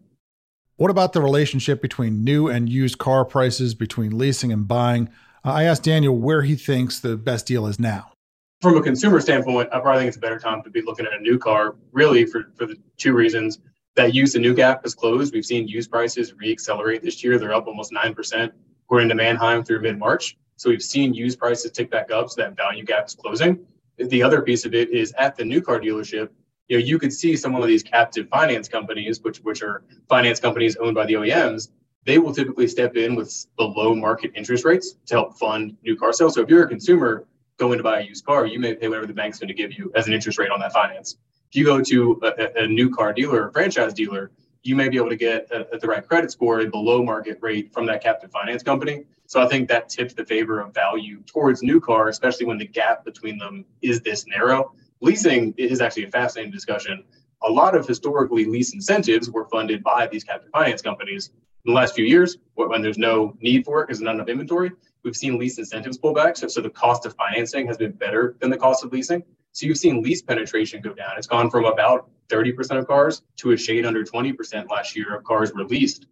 What 0.76 0.90
about 0.90 1.14
the 1.14 1.22
relationship 1.22 1.80
between 1.80 2.24
new 2.24 2.48
and 2.48 2.68
used 2.68 2.98
car 2.98 3.24
prices, 3.24 3.74
between 3.74 4.18
leasing 4.18 4.52
and 4.52 4.68
buying? 4.68 5.08
Uh, 5.44 5.52
I 5.52 5.62
asked 5.64 5.84
Daniel 5.84 6.16
where 6.18 6.42
he 6.42 6.56
thinks 6.56 7.00
the 7.00 7.16
best 7.16 7.46
deal 7.46 7.66
is 7.66 7.78
now. 7.78 8.12
From 8.60 8.76
a 8.76 8.82
consumer 8.82 9.20
standpoint, 9.20 9.70
I 9.72 9.80
probably 9.80 10.00
think 10.02 10.08
it's 10.08 10.16
a 10.16 10.20
better 10.20 10.38
time 10.38 10.62
to 10.62 10.70
be 10.70 10.82
looking 10.82 11.06
at 11.06 11.12
a 11.12 11.20
new 11.20 11.38
car, 11.38 11.76
really 11.92 12.26
for, 12.26 12.52
for 12.56 12.66
the 12.66 12.76
two 12.96 13.12
reasons 13.12 13.58
that 13.94 14.14
used 14.14 14.34
and 14.34 14.42
new 14.42 14.54
gap 14.54 14.82
has 14.84 14.94
closed. 14.94 15.34
We've 15.34 15.44
seen 15.44 15.68
used 15.68 15.90
prices 15.90 16.32
reaccelerate 16.32 17.02
this 17.02 17.22
year. 17.22 17.38
They're 17.38 17.54
up 17.54 17.66
almost 17.66 17.92
9% 17.92 18.52
according 18.86 19.08
to 19.08 19.14
Manheim 19.14 19.64
through 19.64 19.80
mid 19.80 19.98
March. 19.98 20.36
So 20.56 20.70
we've 20.70 20.82
seen 20.82 21.14
used 21.14 21.38
prices 21.38 21.70
tick 21.70 21.90
back 21.90 22.10
up. 22.10 22.30
So 22.30 22.42
that 22.42 22.56
value 22.56 22.84
gap 22.84 23.06
is 23.06 23.14
closing. 23.14 23.66
The 23.98 24.22
other 24.22 24.42
piece 24.42 24.64
of 24.64 24.74
it 24.74 24.90
is 24.90 25.12
at 25.18 25.36
the 25.36 25.44
new 25.44 25.60
car 25.60 25.78
dealership, 25.78 26.30
you 26.68 26.78
know, 26.78 26.84
you 26.84 26.98
could 26.98 27.12
see 27.12 27.36
some 27.36 27.54
of 27.54 27.66
these 27.66 27.82
captive 27.82 28.28
finance 28.28 28.68
companies, 28.68 29.20
which 29.22 29.38
which 29.38 29.62
are 29.62 29.84
finance 30.08 30.40
companies 30.40 30.76
owned 30.76 30.94
by 30.94 31.04
the 31.04 31.14
OEMs, 31.14 31.68
they 32.04 32.18
will 32.18 32.32
typically 32.32 32.66
step 32.66 32.96
in 32.96 33.14
with 33.14 33.46
below 33.56 33.94
market 33.94 34.32
interest 34.34 34.64
rates 34.64 34.96
to 35.06 35.14
help 35.14 35.38
fund 35.38 35.76
new 35.82 35.96
car 35.96 36.12
sales. 36.12 36.34
So 36.34 36.42
if 36.42 36.48
you're 36.48 36.64
a 36.64 36.68
consumer 36.68 37.26
going 37.58 37.78
to 37.78 37.84
buy 37.84 38.00
a 38.00 38.04
used 38.04 38.24
car, 38.24 38.46
you 38.46 38.58
may 38.58 38.74
pay 38.74 38.88
whatever 38.88 39.06
the 39.06 39.12
bank's 39.12 39.38
going 39.38 39.48
to 39.48 39.54
give 39.54 39.72
you 39.72 39.92
as 39.94 40.06
an 40.06 40.12
interest 40.14 40.38
rate 40.38 40.50
on 40.50 40.60
that 40.60 40.72
finance. 40.72 41.16
If 41.52 41.56
you 41.56 41.66
go 41.66 41.82
to 41.82 42.18
a, 42.22 42.62
a 42.62 42.66
new 42.66 42.88
car 42.88 43.12
dealer 43.12 43.44
or 43.44 43.52
franchise 43.52 43.92
dealer, 43.92 44.30
you 44.62 44.74
may 44.74 44.88
be 44.88 44.96
able 44.96 45.10
to 45.10 45.16
get 45.16 45.52
at 45.52 45.82
the 45.82 45.86
right 45.86 46.06
credit 46.06 46.30
score 46.32 46.60
a 46.60 46.66
below 46.66 47.02
market 47.02 47.36
rate 47.42 47.74
from 47.74 47.84
that 47.86 48.02
captive 48.02 48.30
finance 48.30 48.62
company. 48.62 49.04
So 49.26 49.42
I 49.42 49.48
think 49.48 49.68
that 49.68 49.90
tips 49.90 50.14
the 50.14 50.24
favor 50.24 50.60
of 50.60 50.72
value 50.72 51.20
towards 51.26 51.62
new 51.62 51.78
car, 51.78 52.08
especially 52.08 52.46
when 52.46 52.56
the 52.56 52.66
gap 52.66 53.04
between 53.04 53.36
them 53.36 53.66
is 53.82 54.00
this 54.00 54.26
narrow. 54.26 54.72
Leasing 55.02 55.52
is 55.58 55.82
actually 55.82 56.04
a 56.04 56.10
fascinating 56.10 56.52
discussion. 56.52 57.04
A 57.42 57.50
lot 57.50 57.76
of 57.76 57.86
historically 57.86 58.46
lease 58.46 58.72
incentives 58.72 59.28
were 59.28 59.46
funded 59.50 59.82
by 59.82 60.06
these 60.06 60.24
captive 60.24 60.50
finance 60.52 60.80
companies. 60.80 61.32
In 61.66 61.74
the 61.74 61.76
last 61.78 61.94
few 61.94 62.06
years, 62.06 62.38
when 62.54 62.80
there's 62.80 62.96
no 62.96 63.36
need 63.42 63.66
for 63.66 63.82
it 63.82 63.88
because 63.88 63.98
there's 63.98 64.06
not 64.06 64.14
enough 64.14 64.28
inventory, 64.28 64.70
we've 65.04 65.16
seen 65.16 65.38
lease 65.38 65.58
incentives 65.58 65.98
pull 65.98 66.14
back. 66.14 66.34
So, 66.38 66.48
so 66.48 66.62
the 66.62 66.70
cost 66.70 67.04
of 67.04 67.14
financing 67.14 67.66
has 67.66 67.76
been 67.76 67.92
better 67.92 68.36
than 68.40 68.48
the 68.48 68.56
cost 68.56 68.86
of 68.86 68.92
leasing. 68.92 69.22
So 69.52 69.66
you've 69.66 69.78
seen 69.78 70.02
lease 70.02 70.22
penetration 70.22 70.80
go 70.80 70.94
down. 70.94 71.12
It's 71.18 71.26
gone 71.26 71.50
from 71.50 71.66
about 71.66 72.08
30% 72.28 72.78
of 72.78 72.86
cars 72.86 73.22
to 73.36 73.52
a 73.52 73.56
shade 73.56 73.84
under 73.84 74.02
20% 74.02 74.70
last 74.70 74.96
year 74.96 75.14
of 75.14 75.24
cars 75.24 75.52
released. 75.54 76.06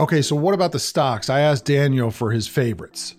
Okay, 0.00 0.22
so 0.22 0.34
what 0.34 0.54
about 0.54 0.72
the 0.72 0.80
stocks? 0.80 1.30
I 1.30 1.40
asked 1.40 1.66
Daniel 1.66 2.10
for 2.10 2.32
his 2.32 2.48
favorites. 2.48 3.14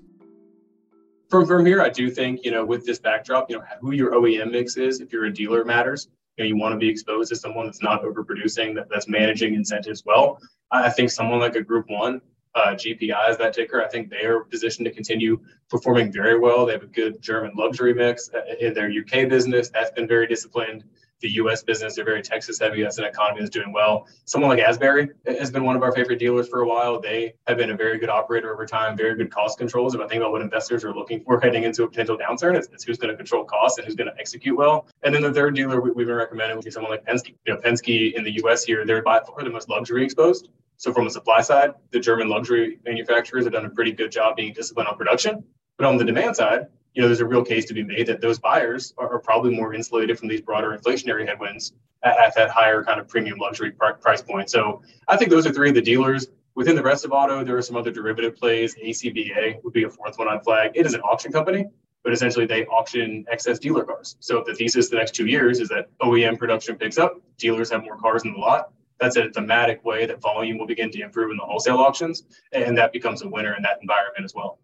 from 1.29 1.45
from 1.47 1.65
here, 1.65 1.81
I 1.81 1.89
do 1.89 2.11
think 2.11 2.43
you 2.43 2.51
know 2.51 2.65
with 2.65 2.85
this 2.85 2.99
backdrop, 2.99 3.49
you 3.49 3.57
know 3.57 3.63
who 3.79 3.91
your 3.91 4.11
OEM 4.11 4.51
mix 4.51 4.75
is. 4.75 4.99
If 4.99 5.13
you're 5.13 5.25
a 5.25 5.33
dealer, 5.33 5.63
matters. 5.63 6.09
You 6.37 6.43
know, 6.43 6.47
you 6.49 6.57
want 6.57 6.73
to 6.73 6.79
be 6.79 6.89
exposed 6.89 7.29
to 7.29 7.35
someone 7.35 7.67
that's 7.67 7.81
not 7.81 8.03
overproducing, 8.03 8.75
that, 8.75 8.89
that's 8.89 9.07
managing 9.07 9.53
incentives 9.53 10.03
well. 10.03 10.39
I 10.71 10.89
think 10.89 11.11
someone 11.11 11.39
like 11.39 11.55
a 11.55 11.61
Group 11.61 11.85
One, 11.89 12.19
uh, 12.55 12.75
GPI 12.75 13.29
is 13.29 13.37
that 13.37 13.53
ticker. 13.53 13.83
I 13.83 13.87
think 13.87 14.09
they 14.09 14.25
are 14.25 14.41
positioned 14.41 14.85
to 14.85 14.91
continue 14.91 15.39
performing 15.69 16.11
very 16.11 16.37
well. 16.37 16.65
They 16.65 16.73
have 16.73 16.83
a 16.83 16.87
good 16.87 17.21
German 17.21 17.53
luxury 17.55 17.93
mix 17.93 18.29
uh, 18.33 18.41
in 18.59 18.73
their 18.73 18.89
UK 18.89 19.29
business. 19.29 19.69
That's 19.69 19.91
been 19.91 20.07
very 20.07 20.27
disciplined 20.27 20.83
the 21.23 21.31
U.S. 21.35 21.63
business. 21.63 21.95
They're 21.95 22.05
very 22.05 22.21
Texas 22.21 22.59
heavy. 22.59 22.83
That's 22.83 22.99
an 22.99 23.05
economy 23.05 23.39
that's 23.39 23.49
doing 23.49 23.71
well. 23.71 24.07
Someone 24.25 24.49
like 24.49 24.59
Asbury 24.59 25.09
has 25.25 25.49
been 25.49 25.63
one 25.63 25.75
of 25.75 25.81
our 25.81 25.91
favorite 25.93 26.19
dealers 26.19 26.47
for 26.49 26.61
a 26.61 26.67
while. 26.67 26.99
They 26.99 27.33
have 27.47 27.57
been 27.57 27.71
a 27.71 27.75
very 27.75 27.97
good 27.97 28.09
operator 28.09 28.53
over 28.53 28.65
time, 28.65 28.95
very 28.95 29.15
good 29.15 29.31
cost 29.31 29.57
controls. 29.57 29.95
If 29.95 30.01
I 30.01 30.07
think 30.07 30.21
about 30.21 30.33
what 30.33 30.41
investors 30.41 30.83
are 30.83 30.93
looking 30.93 31.23
for 31.23 31.39
heading 31.39 31.63
into 31.63 31.83
a 31.83 31.87
potential 31.87 32.17
downturn, 32.17 32.55
it's, 32.55 32.67
it's 32.73 32.83
who's 32.83 32.97
going 32.97 33.11
to 33.11 33.17
control 33.17 33.45
costs 33.45 33.79
and 33.79 33.87
who's 33.87 33.95
going 33.95 34.11
to 34.11 34.19
execute 34.19 34.55
well. 34.55 34.85
And 35.03 35.15
then 35.15 35.21
the 35.21 35.33
third 35.33 35.55
dealer 35.55 35.81
we, 35.81 35.89
have 35.89 35.95
been 35.95 36.15
recommending 36.15 36.57
would 36.57 36.65
be 36.65 36.71
someone 36.71 36.91
like 36.91 37.05
Penske. 37.05 37.33
You 37.47 37.53
know, 37.53 37.59
Penske 37.59 38.13
in 38.13 38.23
the 38.23 38.31
U.S. 38.43 38.65
here, 38.65 38.85
they're 38.85 39.01
by 39.01 39.21
far 39.21 39.43
the 39.43 39.49
most 39.49 39.69
luxury 39.69 40.03
exposed. 40.03 40.49
So 40.83 40.91
from 40.91 41.07
a 41.07 41.09
supply 41.09 41.39
side, 41.39 41.75
the 41.91 41.99
German 42.01 42.27
luxury 42.27 42.77
manufacturers 42.83 43.45
have 43.45 43.53
done 43.53 43.63
a 43.63 43.69
pretty 43.69 43.93
good 43.93 44.11
job 44.11 44.35
being 44.35 44.51
disciplined 44.51 44.89
on 44.89 44.97
production. 44.97 45.41
But 45.77 45.87
on 45.87 45.95
the 45.95 46.03
demand 46.03 46.35
side, 46.35 46.67
you 46.93 47.01
know, 47.01 47.07
there's 47.07 47.21
a 47.21 47.25
real 47.25 47.41
case 47.41 47.63
to 47.67 47.73
be 47.73 47.83
made 47.83 48.05
that 48.07 48.19
those 48.19 48.37
buyers 48.37 48.93
are, 48.97 49.13
are 49.13 49.19
probably 49.19 49.55
more 49.55 49.73
insulated 49.73 50.19
from 50.19 50.27
these 50.27 50.41
broader 50.41 50.77
inflationary 50.77 51.25
headwinds 51.25 51.71
at, 52.03 52.17
at 52.17 52.35
that 52.35 52.49
higher 52.49 52.83
kind 52.83 52.99
of 52.99 53.07
premium 53.07 53.37
luxury 53.39 53.71
pr- 53.71 53.93
price 54.01 54.21
point. 54.21 54.49
So 54.49 54.81
I 55.07 55.15
think 55.15 55.31
those 55.31 55.47
are 55.47 55.53
three 55.53 55.69
of 55.69 55.75
the 55.75 55.81
dealers. 55.81 56.27
Within 56.53 56.75
the 56.75 56.83
rest 56.83 57.05
of 57.05 57.13
auto, 57.13 57.45
there 57.45 57.55
are 57.55 57.61
some 57.61 57.77
other 57.77 57.89
derivative 57.89 58.35
plays. 58.35 58.75
ACVA 58.75 59.63
would 59.63 59.71
be 59.71 59.83
a 59.83 59.89
fourth 59.89 60.19
one 60.19 60.27
on 60.27 60.41
flag. 60.41 60.71
It 60.75 60.85
is 60.85 60.93
an 60.93 60.99
auction 60.99 61.31
company, 61.31 61.65
but 62.03 62.11
essentially 62.11 62.45
they 62.45 62.65
auction 62.65 63.23
excess 63.31 63.57
dealer 63.57 63.85
cars. 63.85 64.17
So 64.19 64.39
if 64.39 64.47
the 64.47 64.53
thesis 64.53 64.89
the 64.89 64.97
next 64.97 65.15
two 65.15 65.27
years 65.27 65.61
is 65.61 65.69
that 65.69 65.97
OEM 65.99 66.37
production 66.37 66.75
picks 66.75 66.97
up, 66.97 67.21
dealers 67.37 67.71
have 67.71 67.85
more 67.85 67.95
cars 67.95 68.25
in 68.25 68.33
the 68.33 68.37
lot, 68.37 68.73
that's 69.03 69.17
a 69.17 69.29
thematic 69.29 69.83
way 69.83 70.05
that 70.05 70.21
volume 70.21 70.57
will 70.57 70.67
begin 70.67 70.89
to 70.91 71.01
improve 71.01 71.31
in 71.31 71.37
the 71.37 71.43
wholesale 71.43 71.77
auctions, 71.77 72.23
and 72.51 72.77
that 72.77 72.93
becomes 72.93 73.21
a 73.21 73.27
winner 73.27 73.55
in 73.55 73.63
that 73.63 73.79
environment 73.81 74.23
as 74.23 74.33
well. 74.33 74.59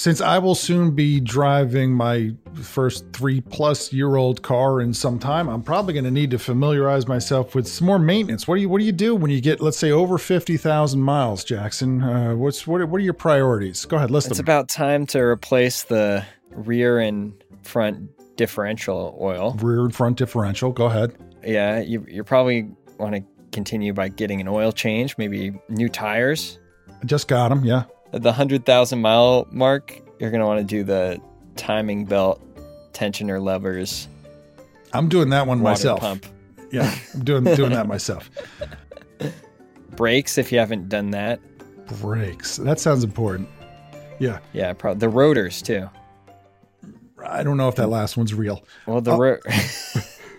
since 0.00 0.22
I 0.22 0.38
will 0.38 0.54
soon 0.54 0.92
be 0.92 1.20
driving 1.20 1.92
my 1.92 2.32
first 2.54 3.04
three 3.12 3.42
plus 3.42 3.92
year 3.92 4.16
old 4.16 4.40
car 4.40 4.80
in 4.80 4.94
some 4.94 5.18
time, 5.18 5.48
I'm 5.48 5.62
probably 5.62 5.92
going 5.92 6.04
to 6.04 6.10
need 6.10 6.30
to 6.30 6.38
familiarize 6.38 7.06
myself 7.06 7.54
with 7.54 7.68
some 7.68 7.86
more 7.86 7.98
maintenance. 7.98 8.48
What 8.48 8.54
do 8.54 8.62
you 8.62 8.68
What 8.70 8.78
do 8.78 8.86
you 8.86 8.92
do 8.92 9.14
when 9.14 9.30
you 9.30 9.42
get, 9.42 9.60
let's 9.60 9.76
say, 9.76 9.90
over 9.90 10.16
fifty 10.16 10.56
thousand 10.56 11.02
miles, 11.02 11.44
Jackson? 11.44 12.02
Uh, 12.02 12.34
what's 12.34 12.66
what? 12.66 12.82
What 12.88 12.98
are 12.98 13.04
your 13.04 13.12
priorities? 13.12 13.84
Go 13.84 13.96
ahead, 13.96 14.10
list 14.10 14.28
it's 14.28 14.38
them. 14.38 14.42
It's 14.42 14.48
about 14.48 14.68
time 14.68 15.06
to 15.08 15.20
replace 15.20 15.82
the 15.82 16.24
rear 16.50 16.98
and 16.98 17.34
front 17.62 18.10
differential 18.40 19.18
oil. 19.20 19.54
Rear 19.60 19.82
and 19.84 19.94
front 19.94 20.16
differential. 20.16 20.72
Go 20.72 20.86
ahead. 20.86 21.14
Yeah, 21.44 21.80
you 21.80 22.06
you 22.08 22.24
probably 22.24 22.70
want 22.98 23.14
to 23.16 23.22
continue 23.52 23.92
by 23.92 24.08
getting 24.08 24.40
an 24.40 24.48
oil 24.48 24.72
change, 24.72 25.18
maybe 25.18 25.52
new 25.68 25.90
tires. 25.90 26.58
I 26.88 27.04
just 27.04 27.28
got 27.28 27.50
them. 27.50 27.66
Yeah 27.66 27.84
At 28.14 28.22
the 28.22 28.30
100,000 28.30 28.98
mile 28.98 29.46
mark, 29.50 30.00
you're 30.18 30.30
going 30.30 30.40
to 30.40 30.46
want 30.46 30.58
to 30.60 30.64
do 30.64 30.82
the 30.84 31.20
timing 31.56 32.06
belt 32.06 32.40
tensioner 32.94 33.42
levers. 33.42 34.08
I'm 34.94 35.10
doing 35.10 35.28
that 35.30 35.46
one 35.46 35.60
myself. 35.60 36.00
Pump. 36.00 36.24
Yeah, 36.72 36.94
I'm 37.12 37.22
doing 37.22 37.44
doing 37.44 37.72
that 37.72 37.86
myself. 37.88 38.30
Brakes 39.96 40.38
if 40.38 40.50
you 40.50 40.58
haven't 40.58 40.88
done 40.88 41.10
that. 41.10 41.40
Brakes. 42.00 42.56
That 42.56 42.80
sounds 42.80 43.04
important. 43.04 43.50
Yeah. 44.18 44.38
Yeah, 44.54 44.72
probably 44.72 45.00
the 45.00 45.10
rotors 45.10 45.60
too. 45.60 45.90
I 47.26 47.42
don't 47.42 47.56
know 47.56 47.68
if 47.68 47.76
that 47.76 47.88
last 47.88 48.16
one's 48.16 48.34
real. 48.34 48.64
Well, 48.86 49.00
the 49.00 49.12
oh. 49.12 49.18
ro- 49.18 49.38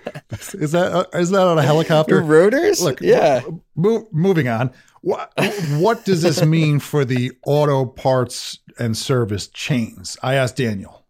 is 0.53 0.71
that 0.71 0.91
uh, 0.91 1.17
is 1.17 1.29
that 1.31 1.41
on 1.41 1.57
a 1.57 1.63
helicopter? 1.63 2.17
The 2.17 2.23
rotors? 2.23 2.81
Look, 2.81 3.01
yeah. 3.01 3.41
Mo- 3.75 4.07
moving 4.11 4.47
on. 4.47 4.71
What 5.01 5.33
what 5.77 6.05
does 6.05 6.21
this 6.21 6.43
mean 6.45 6.79
for 6.79 7.05
the 7.05 7.31
auto 7.45 7.85
parts 7.85 8.59
and 8.79 8.97
service 8.97 9.47
chains? 9.47 10.17
I 10.21 10.35
asked 10.35 10.57
Daniel. 10.57 11.05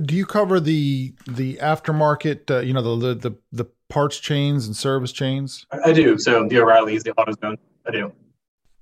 Do 0.00 0.14
you 0.14 0.26
cover 0.26 0.60
the 0.60 1.14
the 1.26 1.56
aftermarket? 1.56 2.50
Uh, 2.50 2.60
you 2.60 2.72
know 2.72 2.98
the, 2.98 3.14
the 3.14 3.36
the 3.52 3.66
parts 3.88 4.18
chains 4.18 4.66
and 4.66 4.76
service 4.76 5.12
chains. 5.12 5.66
I 5.84 5.92
do. 5.92 6.18
So 6.18 6.46
the 6.48 6.58
O'Reillys, 6.58 7.02
the 7.02 7.12
AutoZone. 7.12 7.58
I 7.86 7.90
do. 7.90 8.12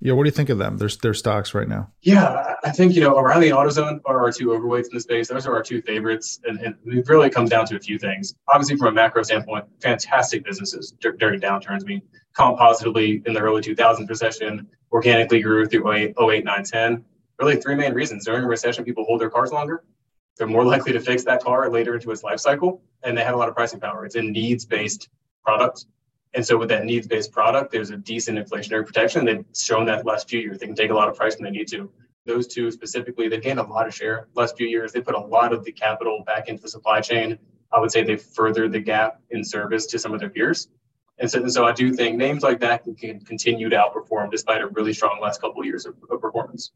Yeah, 0.01 0.13
what 0.13 0.23
do 0.23 0.27
you 0.27 0.35
think 0.35 0.49
of 0.49 0.59
them? 0.59 0.77
Their 0.77 0.89
their 1.01 1.13
stocks 1.13 1.53
right 1.53 1.67
now. 1.67 1.91
Yeah, 2.01 2.55
I 2.69 2.71
think 2.71 2.93
you 2.93 3.01
know 3.01 3.17
O'Reilly 3.17 3.49
and 3.49 3.57
AutoZone 3.57 3.99
are 4.05 4.23
our 4.23 4.31
two 4.31 4.49
overweights 4.49 4.89
in 4.89 4.93
the 4.93 4.99
space. 4.99 5.27
Those 5.27 5.47
are 5.47 5.55
our 5.55 5.63
two 5.63 5.81
favorites, 5.81 6.39
and, 6.43 6.59
and 6.59 6.75
it 6.85 7.09
really 7.09 7.31
comes 7.31 7.49
down 7.49 7.65
to 7.65 7.75
a 7.75 7.79
few 7.79 7.97
things. 7.97 8.35
Obviously, 8.47 8.77
from 8.77 8.89
a 8.89 8.91
macro 8.91 9.23
standpoint, 9.23 9.65
fantastic 9.81 10.45
businesses 10.45 10.93
d- 11.01 11.09
during 11.17 11.41
downturns. 11.41 11.81
I 11.81 11.85
mean, 11.85 12.03
comp 12.33 12.59
positively 12.59 13.23
in 13.25 13.33
the 13.33 13.39
early 13.39 13.63
2000s 13.63 14.07
recession, 14.07 14.67
organically 14.91 15.41
grew 15.41 15.65
through 15.65 15.91
08, 15.91 16.13
08 16.21 16.45
9, 16.45 16.63
10. 16.63 17.05
Really, 17.39 17.55
three 17.55 17.73
main 17.73 17.93
reasons. 17.93 18.25
During 18.25 18.43
a 18.43 18.47
recession, 18.47 18.83
people 18.83 19.03
hold 19.03 19.19
their 19.19 19.31
cars 19.31 19.51
longer. 19.51 19.83
They're 20.37 20.45
more 20.45 20.63
likely 20.63 20.93
to 20.93 20.99
fix 20.99 21.23
that 21.23 21.41
car 21.41 21.71
later 21.71 21.95
into 21.95 22.11
its 22.11 22.21
life 22.21 22.39
cycle, 22.39 22.83
and 23.01 23.17
they 23.17 23.23
have 23.23 23.33
a 23.33 23.37
lot 23.37 23.49
of 23.49 23.55
pricing 23.55 23.79
power. 23.79 24.05
It's 24.05 24.13
a 24.13 24.21
needs 24.21 24.63
based 24.65 25.09
product. 25.43 25.85
And 26.35 26.45
so 26.45 26.55
with 26.55 26.69
that 26.69 26.85
needs-based 26.85 27.31
product, 27.31 27.71
there's 27.71 27.89
a 27.89 27.97
decent 27.97 28.37
inflationary 28.37 28.85
protection. 28.85 29.25
They've 29.25 29.43
shown 29.55 29.87
that 29.87 30.05
last 30.05 30.29
few 30.29 30.39
years. 30.39 30.59
They 30.59 30.67
can 30.67 30.75
take 30.75 30.91
a 30.91 30.93
lot 30.93 31.09
of 31.09 31.15
price 31.15 31.35
when 31.35 31.51
they 31.51 31.57
need 31.57 31.67
to. 31.69 31.91
Those 32.29 32.45
two 32.45 32.69
specifically, 32.69 33.27
they've 33.27 33.41
gained 33.41 33.57
a 33.57 33.63
lot 33.63 33.87
of 33.87 33.93
share 33.95 34.27
last 34.35 34.55
few 34.55 34.67
years. 34.67 34.91
They 34.91 35.01
put 35.01 35.15
a 35.15 35.19
lot 35.19 35.51
of 35.51 35.65
the 35.65 35.71
capital 35.71 36.23
back 36.27 36.47
into 36.47 36.61
the 36.61 36.69
supply 36.69 37.01
chain. 37.01 37.39
I 37.71 37.79
would 37.79 37.91
say 37.91 38.03
they've 38.03 38.21
furthered 38.21 38.71
the 38.71 38.79
gap 38.79 39.19
in 39.31 39.43
service 39.43 39.87
to 39.87 39.97
some 39.97 40.13
of 40.13 40.19
their 40.19 40.29
peers. 40.29 40.67
And 41.17 41.29
so, 41.29 41.39
and 41.39 41.51
so 41.51 41.65
I 41.65 41.71
do 41.71 41.91
think 41.91 42.17
names 42.17 42.43
like 42.43 42.59
that 42.59 42.83
can 42.99 43.19
continue 43.21 43.67
to 43.69 43.75
outperform 43.75 44.29
despite 44.29 44.61
a 44.61 44.67
really 44.67 44.93
strong 44.93 45.19
last 45.19 45.41
couple 45.41 45.61
of 45.61 45.65
years 45.65 45.87
of, 45.87 45.95
of 46.11 46.21
performance. 46.21 46.71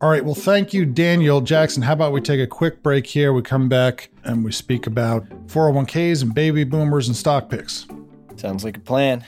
All 0.00 0.10
right. 0.10 0.24
Well, 0.24 0.34
thank 0.34 0.74
you, 0.74 0.84
Daniel 0.84 1.40
Jackson. 1.40 1.84
How 1.84 1.92
about 1.92 2.12
we 2.12 2.20
take 2.20 2.40
a 2.40 2.46
quick 2.48 2.82
break 2.82 3.06
here? 3.06 3.32
We 3.32 3.42
come 3.42 3.68
back 3.68 4.10
and 4.24 4.44
we 4.44 4.50
speak 4.50 4.88
about 4.88 5.28
401ks 5.46 6.22
and 6.22 6.34
baby 6.34 6.64
boomers 6.64 7.06
and 7.06 7.16
stock 7.16 7.48
picks. 7.50 7.86
Sounds 8.34 8.64
like 8.64 8.76
a 8.76 8.80
plan. 8.80 9.24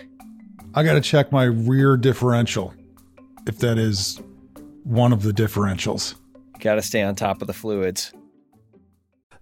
I 0.75 0.83
got 0.83 0.95
to 0.95 1.01
check 1.01 1.31
my 1.31 1.45
rear 1.45 1.97
differential, 1.97 2.75
if 3.49 3.59
that 3.59 3.79
is 3.79 4.21
one 4.85 5.13
of 5.13 5.23
the 5.23 5.33
differentials. 5.33 6.15
Got 6.61 6.77
to 6.77 6.83
stay 6.83 7.03
on 7.03 7.15
top 7.15 7.41
of 7.41 7.47
the 7.47 7.55
fluids. 7.55 8.13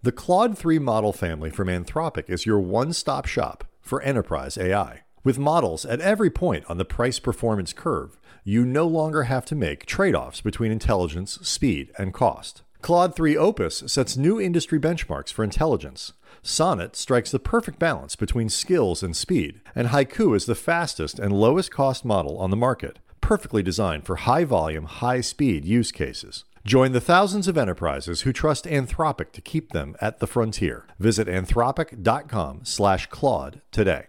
The 0.02 0.12
Claude 0.12 0.56
3 0.56 0.78
model 0.78 1.12
family 1.12 1.50
from 1.50 1.68
Anthropic 1.68 2.30
is 2.30 2.46
your 2.46 2.60
one 2.60 2.92
stop 2.92 3.26
shop 3.26 3.64
for 3.80 4.00
enterprise 4.02 4.56
AI. 4.56 5.02
With 5.24 5.38
models 5.38 5.84
at 5.84 6.00
every 6.00 6.30
point 6.30 6.64
on 6.68 6.78
the 6.78 6.84
price 6.84 7.18
performance 7.18 7.72
curve, 7.72 8.16
you 8.44 8.64
no 8.64 8.86
longer 8.86 9.24
have 9.24 9.44
to 9.46 9.56
make 9.56 9.84
trade 9.84 10.14
offs 10.14 10.40
between 10.40 10.70
intelligence, 10.70 11.40
speed, 11.42 11.90
and 11.98 12.14
cost. 12.14 12.62
Claude 12.82 13.16
3 13.16 13.36
Opus 13.36 13.82
sets 13.88 14.16
new 14.16 14.40
industry 14.40 14.78
benchmarks 14.78 15.32
for 15.32 15.42
intelligence. 15.42 16.12
Sonnet 16.42 16.94
strikes 16.94 17.32
the 17.32 17.40
perfect 17.40 17.80
balance 17.80 18.14
between 18.14 18.48
skills 18.48 19.02
and 19.02 19.16
speed, 19.16 19.60
and 19.74 19.88
Haiku 19.88 20.36
is 20.36 20.46
the 20.46 20.54
fastest 20.54 21.18
and 21.18 21.32
lowest 21.32 21.72
cost 21.72 22.04
model 22.04 22.38
on 22.38 22.50
the 22.50 22.56
market, 22.56 23.00
perfectly 23.26 23.60
designed 23.60 24.06
for 24.06 24.14
high 24.14 24.44
volume, 24.44 24.84
high 24.84 25.20
speed 25.20 25.64
use 25.64 25.90
cases. 25.90 26.44
Join 26.64 26.92
the 26.92 27.00
thousands 27.00 27.48
of 27.48 27.58
enterprises 27.58 28.20
who 28.20 28.32
trust 28.32 28.66
Anthropic 28.66 29.32
to 29.32 29.40
keep 29.40 29.72
them 29.72 29.96
at 30.00 30.20
the 30.20 30.28
frontier. 30.28 30.86
Visit 31.00 31.26
anthropic.com/claude 31.26 33.62
today. 33.72 34.06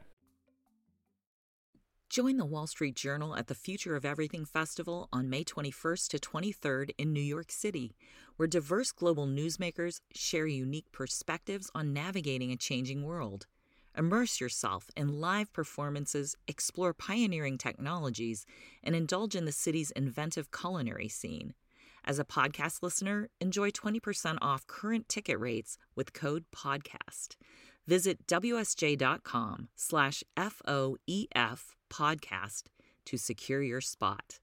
Join 2.10 2.38
the 2.38 2.46
Wall 2.46 2.68
Street 2.68 2.96
Journal 2.96 3.36
at 3.36 3.48
the 3.48 3.56
Future 3.56 3.96
of 3.96 4.06
Everything 4.06 4.46
Festival 4.46 5.10
on 5.12 5.32
May 5.32 5.44
21st 5.44 6.12
to 6.12 6.20
23rd 6.20 6.92
in 7.00 7.12
New 7.12 7.20
York 7.20 7.52
City, 7.52 7.96
where 8.36 8.48
diverse 8.48 8.92
global 8.92 9.26
newsmakers 9.26 10.02
share 10.14 10.46
unique 10.46 10.92
perspectives 10.92 11.72
on 11.74 11.92
navigating 11.92 12.52
a 12.52 12.56
changing 12.56 13.04
world. 13.04 13.48
Immerse 13.98 14.40
yourself 14.40 14.92
in 14.96 15.20
live 15.20 15.52
performances, 15.52 16.36
explore 16.48 16.94
pioneering 16.94 17.58
technologies, 17.58 18.46
and 18.84 18.96
indulge 18.96 19.36
in 19.36 19.46
the 19.46 19.52
city's 19.52 19.90
inventive 19.92 20.52
culinary 20.52 21.08
scene. 21.08 21.54
As 22.06 22.20
a 22.20 22.24
podcast 22.24 22.84
listener, 22.84 23.30
enjoy 23.42 23.72
20% 23.72 24.38
off 24.42 24.68
current 24.68 25.10
ticket 25.10 25.40
rates 25.40 25.78
with 25.96 26.14
code 26.14 26.46
PODCAST. 26.56 27.38
Visit 27.88 28.28
wsj.com 28.28 29.70
slash 29.76 30.24
FOEF 30.38 31.60
podcast 31.90 32.64
to 33.06 33.18
secure 33.18 33.64
your 33.64 33.82
spot. 33.82 34.40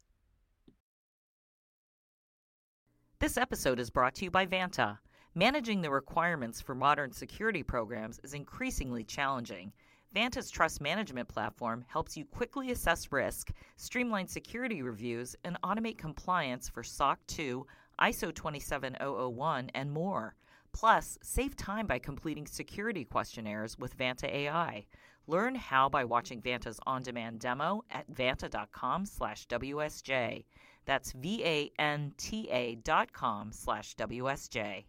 This 3.21 3.37
episode 3.37 3.79
is 3.79 3.91
brought 3.91 4.15
to 4.17 4.25
you 4.25 4.31
by 4.31 4.47
Vanta. 4.47 4.99
Managing 5.37 5.81
the 5.81 5.91
requirements 5.91 6.61
for 6.61 6.77
modern 6.77 7.11
security 7.11 7.65
programs 7.65 8.21
is 8.23 8.35
increasingly 8.35 9.03
challenging. 9.03 9.73
Vanta's 10.15 10.49
trust 10.49 10.81
management 10.81 11.27
platform 11.27 11.85
helps 11.89 12.17
you 12.17 12.25
quickly 12.25 12.71
assess 12.71 13.11
risk, 13.11 13.51
streamline 13.77 14.29
security 14.29 14.81
reviews, 14.81 15.35
and 15.43 15.61
automate 15.63 15.99
compliance 15.99 16.69
for 16.69 16.85
SOC 16.85 17.19
2, 17.27 17.67
ISO 18.01 18.33
27001, 18.33 19.71
and 19.75 19.91
more. 19.91 20.37
Plus, 20.73 21.19
save 21.21 21.57
time 21.57 21.89
by 21.89 21.99
completing 21.99 22.47
security 22.47 23.05
questionnaires 23.05 23.77
with 23.77 23.99
Vanta 23.99 24.33
AI. 24.33 24.87
Learn 25.27 25.57
how 25.57 25.89
by 25.89 26.05
watching 26.05 26.41
Vanta's 26.41 26.79
on-demand 26.87 27.41
demo 27.41 27.83
at 27.91 28.09
vanta.com/wsj. 28.09 30.45
That's 30.85 31.11
V-A-N-T-A 31.11 32.77
dot 32.77 33.13
com 33.13 33.51
slash 33.51 33.97
WSJ. 33.97 34.85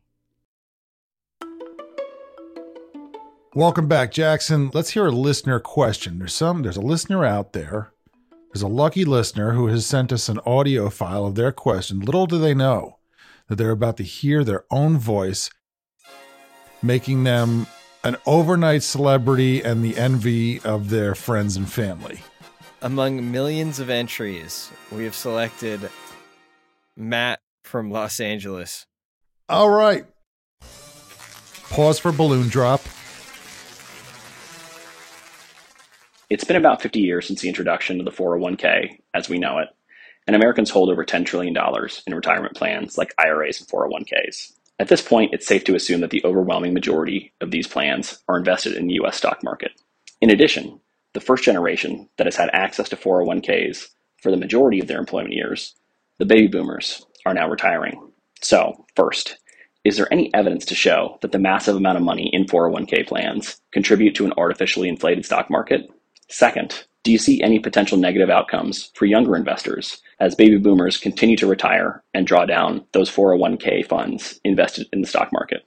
Welcome 3.55 3.87
back, 3.87 4.11
Jackson. 4.11 4.69
Let's 4.73 4.89
hear 4.89 5.05
a 5.05 5.11
listener 5.11 5.61
question. 5.61 6.19
There's 6.19 6.33
some 6.33 6.61
there's 6.61 6.75
a 6.75 6.81
listener 6.81 7.23
out 7.23 7.53
there. 7.53 7.93
There's 8.51 8.61
a 8.61 8.67
lucky 8.67 9.05
listener 9.05 9.53
who 9.53 9.67
has 9.67 9.85
sent 9.85 10.11
us 10.11 10.27
an 10.27 10.41
audio 10.45 10.89
file 10.89 11.25
of 11.25 11.35
their 11.35 11.53
question. 11.53 12.01
Little 12.01 12.27
do 12.27 12.37
they 12.37 12.53
know 12.53 12.99
that 13.47 13.55
they're 13.55 13.71
about 13.71 13.95
to 13.95 14.03
hear 14.03 14.43
their 14.43 14.65
own 14.69 14.97
voice, 14.97 15.49
making 16.83 17.23
them 17.23 17.65
an 18.03 18.17
overnight 18.25 18.83
celebrity 18.83 19.61
and 19.61 19.85
the 19.85 19.95
envy 19.95 20.59
of 20.59 20.89
their 20.89 21.15
friends 21.15 21.55
and 21.55 21.71
family. 21.71 22.19
Among 22.81 23.31
millions 23.31 23.79
of 23.79 23.89
entries, 23.89 24.69
we 24.91 25.05
have 25.05 25.15
selected 25.15 25.89
Matt 26.97 27.39
from 27.63 27.89
Los 27.89 28.19
Angeles. 28.19 28.85
All 29.47 29.69
right. 29.69 30.05
Pause 31.69 31.99
for 31.99 32.11
balloon 32.11 32.49
drop. 32.49 32.81
It's 36.35 36.43
been 36.43 36.57
about 36.57 36.81
50 36.81 36.99
years 36.99 37.27
since 37.27 37.39
the 37.39 37.47
introduction 37.47 37.97
of 37.97 38.05
the 38.05 38.11
401k 38.11 38.99
as 39.13 39.29
we 39.29 39.39
know 39.39 39.59
it, 39.59 39.69
and 40.27 40.35
Americans 40.35 40.69
hold 40.69 40.89
over 40.89 41.05
$10 41.05 41.25
trillion 41.25 41.55
in 42.05 42.13
retirement 42.13 42.57
plans 42.57 42.97
like 42.97 43.15
IRAs 43.17 43.61
and 43.61 43.69
401ks. 43.69 44.51
At 44.77 44.89
this 44.89 45.01
point, 45.01 45.33
it's 45.33 45.47
safe 45.47 45.63
to 45.63 45.75
assume 45.75 46.01
that 46.01 46.09
the 46.09 46.21
overwhelming 46.25 46.73
majority 46.73 47.31
of 47.39 47.51
these 47.51 47.67
plans 47.67 48.21
are 48.27 48.37
invested 48.37 48.73
in 48.73 48.87
the 48.87 48.95
US 48.95 49.15
stock 49.15 49.45
market. 49.45 49.79
In 50.19 50.29
addition, 50.29 50.81
the 51.13 51.21
first 51.21 51.45
generation 51.45 52.09
that 52.17 52.27
has 52.27 52.35
had 52.35 52.49
access 52.51 52.89
to 52.89 52.97
401ks 52.97 53.87
for 54.21 54.29
the 54.29 54.35
majority 54.35 54.81
of 54.81 54.87
their 54.87 54.99
employment 54.99 55.35
years, 55.35 55.73
the 56.19 56.25
baby 56.25 56.47
boomers, 56.47 57.05
are 57.25 57.33
now 57.33 57.49
retiring. 57.49 58.11
So, 58.41 58.85
first, 58.97 59.37
is 59.85 59.95
there 59.95 60.11
any 60.11 60.33
evidence 60.33 60.65
to 60.65 60.75
show 60.75 61.17
that 61.21 61.31
the 61.31 61.39
massive 61.39 61.77
amount 61.77 61.97
of 61.97 62.03
money 62.03 62.29
in 62.33 62.43
401k 62.43 63.07
plans 63.07 63.61
contribute 63.71 64.15
to 64.15 64.25
an 64.25 64.33
artificially 64.35 64.89
inflated 64.89 65.23
stock 65.23 65.49
market? 65.49 65.89
Second, 66.29 66.85
do 67.03 67.11
you 67.11 67.17
see 67.17 67.41
any 67.41 67.59
potential 67.59 67.97
negative 67.97 68.29
outcomes 68.29 68.91
for 68.95 69.05
younger 69.05 69.35
investors 69.35 70.01
as 70.19 70.33
baby 70.33 70.57
boomers 70.57 70.97
continue 70.97 71.37
to 71.37 71.47
retire 71.47 72.03
and 72.13 72.25
draw 72.25 72.45
down 72.45 72.83
those 72.93 73.11
401k 73.11 73.85
funds 73.85 74.39
invested 74.43 74.87
in 74.91 75.01
the 75.01 75.07
stock 75.07 75.31
market? 75.31 75.63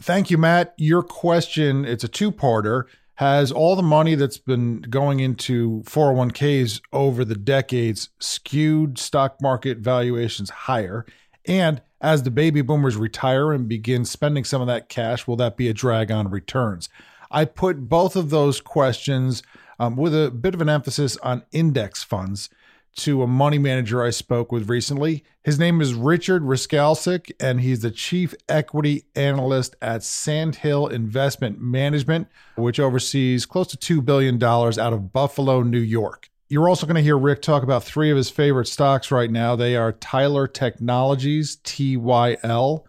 Thank 0.00 0.30
you, 0.30 0.36
Matt. 0.36 0.74
Your 0.76 1.02
question, 1.02 1.86
it's 1.86 2.04
a 2.04 2.08
two 2.08 2.30
parter, 2.30 2.84
has 3.14 3.50
all 3.50 3.76
the 3.76 3.82
money 3.82 4.14
that's 4.14 4.36
been 4.36 4.82
going 4.82 5.20
into 5.20 5.82
401ks 5.86 6.82
over 6.92 7.24
the 7.24 7.34
decades 7.34 8.10
skewed 8.18 8.98
stock 8.98 9.40
market 9.40 9.78
valuations 9.78 10.50
higher? 10.50 11.06
And 11.46 11.80
as 12.02 12.24
the 12.24 12.30
baby 12.30 12.60
boomers 12.60 12.96
retire 12.96 13.52
and 13.52 13.66
begin 13.66 14.04
spending 14.04 14.44
some 14.44 14.60
of 14.60 14.66
that 14.66 14.90
cash, 14.90 15.26
will 15.26 15.36
that 15.36 15.56
be 15.56 15.68
a 15.68 15.72
drag 15.72 16.10
on 16.10 16.28
returns? 16.28 16.90
I 17.30 17.44
put 17.44 17.88
both 17.88 18.16
of 18.16 18.30
those 18.30 18.60
questions 18.60 19.42
um, 19.78 19.96
with 19.96 20.14
a 20.14 20.30
bit 20.30 20.54
of 20.54 20.60
an 20.60 20.68
emphasis 20.68 21.16
on 21.18 21.44
index 21.52 22.02
funds 22.02 22.48
to 22.96 23.22
a 23.22 23.26
money 23.26 23.58
manager 23.58 24.02
I 24.02 24.10
spoke 24.10 24.50
with 24.50 24.68
recently. 24.70 25.22
His 25.44 25.58
name 25.58 25.80
is 25.80 25.94
Richard 25.94 26.42
Riskalsik, 26.42 27.30
and 27.38 27.60
he's 27.60 27.80
the 27.80 27.90
chief 27.90 28.34
equity 28.48 29.04
analyst 29.14 29.76
at 29.82 30.02
Sandhill 30.02 30.86
Investment 30.86 31.60
Management, 31.60 32.28
which 32.56 32.80
oversees 32.80 33.44
close 33.44 33.68
to 33.68 34.00
$2 34.00 34.04
billion 34.04 34.42
out 34.42 34.78
of 34.78 35.12
Buffalo, 35.12 35.62
New 35.62 35.78
York. 35.78 36.30
You're 36.48 36.68
also 36.68 36.86
going 36.86 36.96
to 36.96 37.02
hear 37.02 37.18
Rick 37.18 37.42
talk 37.42 37.62
about 37.62 37.84
three 37.84 38.10
of 38.10 38.16
his 38.16 38.30
favorite 38.30 38.68
stocks 38.68 39.10
right 39.10 39.30
now. 39.30 39.56
They 39.56 39.76
are 39.76 39.92
Tyler 39.92 40.46
Technologies, 40.46 41.56
TYL, 41.64 42.84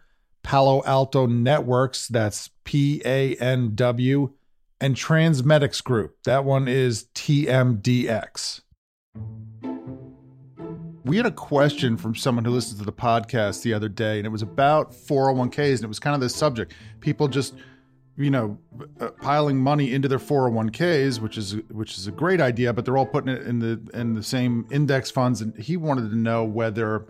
Palo 0.47 0.81
Alto 0.85 1.27
Networks, 1.27 2.07
that's 2.07 2.51
P 2.63 3.01
A 3.03 3.35
N 3.35 3.75
W, 3.75 4.31
and 4.79 4.95
Transmedics 4.95 5.83
Group. 5.83 6.15
That 6.23 6.45
one 6.45 6.69
is 6.69 7.09
TMDX. 7.15 8.61
We 11.03 11.17
had 11.17 11.25
a 11.25 11.31
question 11.31 11.97
from 11.97 12.15
someone 12.15 12.45
who 12.45 12.51
listened 12.51 12.79
to 12.79 12.85
the 12.85 12.93
podcast 12.93 13.63
the 13.63 13.73
other 13.73 13.89
day, 13.89 14.19
and 14.19 14.25
it 14.25 14.29
was 14.29 14.41
about 14.41 14.93
401ks, 14.93 15.75
and 15.75 15.83
it 15.83 15.87
was 15.87 15.99
kind 15.99 16.15
of 16.15 16.21
this 16.21 16.33
subject. 16.33 16.73
People 17.01 17.27
just, 17.27 17.53
you 18.15 18.31
know, 18.31 18.57
uh, 19.01 19.09
piling 19.21 19.57
money 19.57 19.93
into 19.93 20.07
their 20.07 20.17
401ks, 20.17 21.19
which 21.19 21.37
is 21.37 21.57
which 21.71 21.97
is 21.97 22.07
a 22.07 22.11
great 22.13 22.39
idea, 22.39 22.71
but 22.71 22.85
they're 22.85 22.95
all 22.95 23.05
putting 23.05 23.35
it 23.35 23.41
in 23.41 23.59
the 23.59 23.81
in 23.93 24.13
the 24.13 24.23
same 24.23 24.65
index 24.71 25.11
funds, 25.11 25.41
and 25.41 25.57
he 25.57 25.75
wanted 25.75 26.09
to 26.09 26.15
know 26.15 26.45
whether 26.45 27.05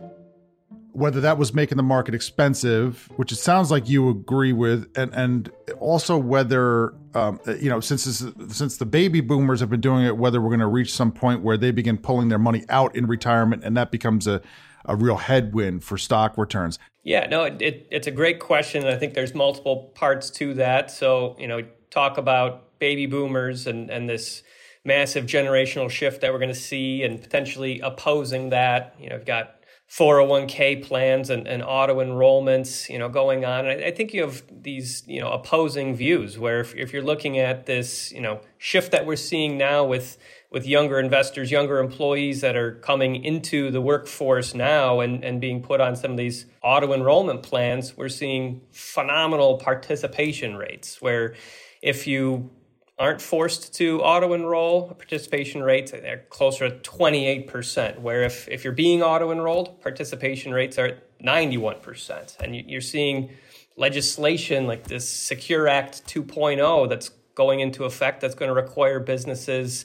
whether 0.92 1.20
that 1.20 1.38
was 1.38 1.54
making 1.54 1.76
the 1.76 1.82
market 1.82 2.14
expensive, 2.14 3.08
which 3.16 3.30
it 3.32 3.36
sounds 3.36 3.70
like 3.70 3.88
you 3.88 4.08
agree 4.08 4.52
with, 4.52 4.90
and 4.96 5.12
and 5.14 5.50
also 5.78 6.16
whether 6.16 6.94
um, 7.14 7.40
you 7.60 7.68
know 7.68 7.80
since 7.80 8.04
this, 8.04 8.24
since 8.48 8.76
the 8.76 8.86
baby 8.86 9.20
boomers 9.20 9.60
have 9.60 9.70
been 9.70 9.80
doing 9.80 10.04
it, 10.04 10.16
whether 10.16 10.40
we're 10.40 10.48
going 10.48 10.60
to 10.60 10.66
reach 10.66 10.92
some 10.92 11.12
point 11.12 11.42
where 11.42 11.56
they 11.56 11.70
begin 11.70 11.98
pulling 11.98 12.28
their 12.28 12.38
money 12.38 12.64
out 12.68 12.94
in 12.96 13.06
retirement, 13.06 13.64
and 13.64 13.76
that 13.76 13.90
becomes 13.90 14.26
a 14.26 14.40
a 14.84 14.96
real 14.96 15.16
headwind 15.16 15.84
for 15.84 15.98
stock 15.98 16.38
returns. 16.38 16.78
Yeah, 17.04 17.26
no, 17.26 17.44
it, 17.44 17.60
it, 17.60 17.88
it's 17.90 18.06
a 18.06 18.10
great 18.10 18.38
question. 18.38 18.84
I 18.84 18.96
think 18.96 19.14
there's 19.14 19.34
multiple 19.34 19.92
parts 19.94 20.30
to 20.30 20.54
that. 20.54 20.90
So 20.90 21.36
you 21.38 21.46
know, 21.46 21.62
talk 21.90 22.18
about 22.18 22.78
baby 22.78 23.06
boomers 23.06 23.66
and 23.66 23.90
and 23.90 24.08
this 24.08 24.42
massive 24.84 25.26
generational 25.26 25.90
shift 25.90 26.22
that 26.22 26.32
we're 26.32 26.38
going 26.38 26.48
to 26.48 26.54
see, 26.54 27.02
and 27.02 27.20
potentially 27.20 27.80
opposing 27.80 28.50
that. 28.50 28.94
You 28.98 29.10
know, 29.10 29.16
you've 29.16 29.26
got 29.26 29.57
401k 29.90 30.84
plans 30.84 31.30
and, 31.30 31.48
and 31.48 31.62
auto 31.62 31.96
enrollments, 31.96 32.90
you 32.90 32.98
know, 32.98 33.08
going 33.08 33.46
on. 33.46 33.66
And 33.66 33.82
I, 33.82 33.86
I, 33.86 33.90
think 33.90 34.12
you 34.12 34.20
have 34.20 34.42
these, 34.50 35.02
you 35.06 35.18
know, 35.18 35.30
opposing 35.32 35.96
views 35.96 36.38
where 36.38 36.60
if, 36.60 36.74
if 36.74 36.92
you're 36.92 37.02
looking 37.02 37.38
at 37.38 37.64
this, 37.64 38.12
you 38.12 38.20
know, 38.20 38.40
shift 38.58 38.92
that 38.92 39.06
we're 39.06 39.16
seeing 39.16 39.56
now 39.56 39.84
with 39.84 40.18
with 40.50 40.66
younger 40.66 40.98
investors, 40.98 41.50
younger 41.50 41.78
employees 41.78 42.40
that 42.40 42.56
are 42.56 42.76
coming 42.76 43.22
into 43.22 43.70
the 43.70 43.80
workforce 43.80 44.54
now 44.54 45.00
and, 45.00 45.22
and 45.22 45.40
being 45.40 45.62
put 45.62 45.80
on 45.80 45.94
some 45.94 46.12
of 46.12 46.16
these 46.16 46.46
auto 46.62 46.94
enrollment 46.94 47.42
plans, 47.42 47.96
we're 47.96 48.08
seeing 48.08 48.62
phenomenal 48.70 49.58
participation 49.58 50.56
rates 50.56 51.02
where 51.02 51.34
if 51.82 52.06
you 52.06 52.50
aren't 52.98 53.22
forced 53.22 53.74
to 53.74 54.02
auto 54.02 54.32
enroll, 54.32 54.88
participation 54.88 55.62
rates 55.62 55.92
are 55.92 56.24
closer 56.30 56.68
to 56.68 56.76
28%, 56.90 58.00
where 58.00 58.22
if, 58.22 58.48
if 58.48 58.64
you're 58.64 58.72
being 58.72 59.02
auto 59.02 59.30
enrolled, 59.30 59.80
participation 59.80 60.52
rates 60.52 60.78
are 60.78 60.86
at 60.86 61.18
91%. 61.20 62.40
And 62.40 62.56
you're 62.56 62.80
seeing 62.80 63.30
legislation 63.76 64.66
like 64.66 64.84
this 64.84 65.08
Secure 65.08 65.68
Act 65.68 66.04
2.0 66.06 66.88
that's 66.88 67.10
going 67.34 67.60
into 67.60 67.84
effect 67.84 68.20
that's 68.20 68.34
going 68.34 68.48
to 68.48 68.54
require 68.54 68.98
businesses 68.98 69.84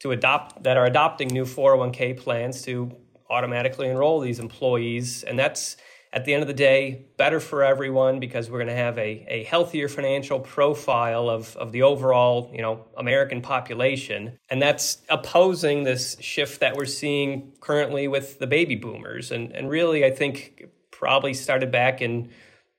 to 0.00 0.12
adopt 0.12 0.62
that 0.62 0.76
are 0.76 0.84
adopting 0.84 1.28
new 1.28 1.44
401k 1.44 2.18
plans 2.18 2.62
to 2.62 2.94
automatically 3.30 3.88
enroll 3.88 4.20
these 4.20 4.38
employees. 4.38 5.22
And 5.22 5.38
that's 5.38 5.76
at 6.12 6.24
the 6.24 6.34
end 6.34 6.42
of 6.42 6.48
the 6.48 6.54
day, 6.54 7.06
better 7.16 7.38
for 7.38 7.62
everyone 7.62 8.18
because 8.18 8.50
we're 8.50 8.58
going 8.58 8.68
to 8.68 8.74
have 8.74 8.98
a, 8.98 9.24
a 9.28 9.44
healthier 9.44 9.88
financial 9.88 10.40
profile 10.40 11.30
of, 11.30 11.56
of 11.56 11.70
the 11.70 11.82
overall, 11.82 12.50
you 12.52 12.60
know, 12.60 12.84
American 12.96 13.40
population. 13.40 14.36
And 14.48 14.60
that's 14.60 14.98
opposing 15.08 15.84
this 15.84 16.16
shift 16.20 16.60
that 16.60 16.76
we're 16.76 16.86
seeing 16.86 17.52
currently 17.60 18.08
with 18.08 18.40
the 18.40 18.48
baby 18.48 18.74
boomers. 18.74 19.30
And, 19.30 19.52
and 19.52 19.70
really, 19.70 20.04
I 20.04 20.10
think 20.10 20.64
probably 20.90 21.32
started 21.32 21.70
back 21.70 22.02
in 22.02 22.30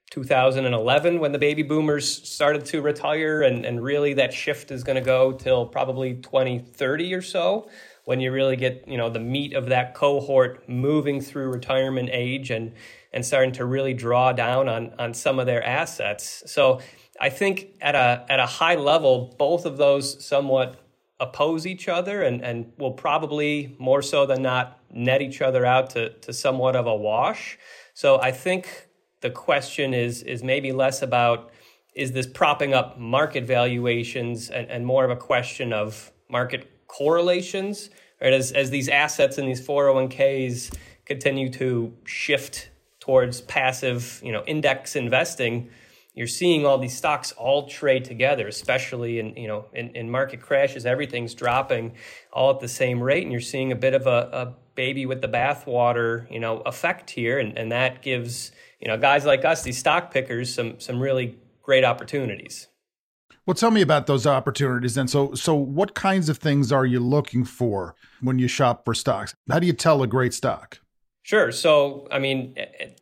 2011 0.10 1.20
when 1.20 1.32
the 1.32 1.39
baby 1.39 1.63
boomers 1.63 2.28
started 2.28 2.65
to 2.65 2.82
retire. 2.82 3.44
And, 3.44 3.65
and 3.65 3.82
really, 3.82 4.13
that 4.15 4.34
shift 4.34 4.72
is 4.72 4.84
going 4.84 4.98
to 4.98 5.02
go 5.02 5.32
till 5.32 5.65
probably 5.65 6.15
2030 6.15 7.13
or 7.13 7.22
so 7.22 7.70
when 8.05 8.19
you 8.19 8.31
really 8.31 8.55
get, 8.55 8.87
you 8.87 8.97
know, 8.97 9.09
the 9.09 9.19
meat 9.19 9.53
of 9.53 9.67
that 9.67 9.93
cohort 9.93 10.67
moving 10.67 11.21
through 11.21 11.49
retirement 11.51 12.09
age 12.11 12.49
and 12.51 12.73
and 13.13 13.25
starting 13.25 13.51
to 13.51 13.65
really 13.65 13.93
draw 13.93 14.31
down 14.31 14.67
on 14.69 14.93
on 14.97 15.13
some 15.13 15.39
of 15.39 15.45
their 15.45 15.63
assets. 15.63 16.43
So 16.45 16.81
I 17.19 17.29
think 17.29 17.67
at 17.81 17.95
a 17.95 18.25
at 18.29 18.39
a 18.39 18.45
high 18.45 18.75
level, 18.75 19.35
both 19.37 19.65
of 19.65 19.77
those 19.77 20.25
somewhat 20.25 20.79
oppose 21.19 21.67
each 21.67 21.87
other 21.87 22.23
and, 22.23 22.43
and 22.43 22.73
will 22.79 22.93
probably 22.93 23.75
more 23.77 24.01
so 24.01 24.25
than 24.25 24.41
not 24.41 24.79
net 24.91 25.21
each 25.21 25.39
other 25.39 25.65
out 25.65 25.91
to, 25.91 26.09
to 26.09 26.33
somewhat 26.33 26.75
of 26.75 26.87
a 26.87 26.95
wash. 26.95 27.59
So 27.93 28.19
I 28.19 28.31
think 28.31 28.87
the 29.21 29.29
question 29.29 29.93
is 29.93 30.23
is 30.23 30.43
maybe 30.43 30.71
less 30.71 31.01
about 31.01 31.51
is 31.93 32.13
this 32.13 32.25
propping 32.25 32.73
up 32.73 32.97
market 32.97 33.43
valuations 33.43 34.49
and, 34.49 34.69
and 34.69 34.85
more 34.85 35.05
of 35.05 35.11
a 35.11 35.15
question 35.15 35.73
of 35.73 36.11
market 36.29 36.70
correlations? 36.91 37.89
Right, 38.21 38.34
as, 38.34 38.51
as 38.51 38.69
these 38.69 38.88
assets 38.88 39.38
in 39.38 39.47
these 39.47 39.65
401ks 39.65 40.75
continue 41.06 41.49
to 41.54 41.93
shift 42.04 42.69
towards 42.99 43.41
passive, 43.41 44.21
you 44.23 44.32
know, 44.32 44.43
index 44.45 44.95
investing, 44.95 45.71
you're 46.13 46.27
seeing 46.27 46.65
all 46.65 46.77
these 46.77 46.95
stocks 46.95 47.32
all 47.32 47.67
trade 47.67 48.06
together, 48.06 48.47
especially 48.47 49.19
in 49.19 49.36
you 49.38 49.47
know 49.47 49.65
in, 49.73 49.95
in 49.95 50.12
market 50.12 50.41
crashes, 50.41 50.86
everything's 50.86 51.34
dropping 51.34 51.93
all 52.34 52.51
at 52.51 52.60
the 52.60 52.67
same 52.67 53.01
rate, 53.01 53.23
and 53.23 53.32
you're 53.32 53.41
seeing 53.41 53.71
a 53.71 53.75
bit 53.75 53.93
of 53.93 54.08
a, 54.08 54.30
a 54.32 54.56
baby 54.75 55.06
with 55.06 55.21
the 55.21 55.27
bathwater, 55.30 56.30
you 56.32 56.39
know, 56.39 56.60
effect 56.60 57.10
here, 57.10 57.39
and, 57.39 57.58
and 57.58 57.71
that 57.71 58.01
gives 58.01 58.51
you 58.80 58.88
know 58.88 58.97
guys 58.97 59.25
like 59.25 59.45
us, 59.45 59.63
these 59.63 59.77
stock 59.77 60.12
pickers, 60.12 60.54
some 60.54 60.80
some 60.80 60.99
really 60.99 61.39
great 61.63 61.86
opportunities. 61.86 62.67
Well, 63.45 63.56
tell 63.56 63.71
me 63.71 63.82
about 63.82 64.08
those 64.08 64.27
opportunities 64.27 64.95
then. 64.95 65.08
So, 65.08 65.34
so 65.34 65.56
what 65.56 65.95
kinds 65.95 66.30
of 66.30 66.38
things 66.38 66.71
are 66.71 66.86
you 66.86 66.99
looking 66.99 67.43
for 67.43 67.95
when 68.21 68.38
you 68.38 68.47
shop 68.47 68.86
for 68.86 68.93
stocks? 68.93 69.34
How 69.49 69.60
do 69.60 69.65
you 69.65 69.73
tell 69.73 70.04
a 70.04 70.08
great 70.08 70.34
stock? 70.34 70.80
Sure. 71.23 71.51
So, 71.51 72.08
I 72.12 72.19
mean, 72.19 72.56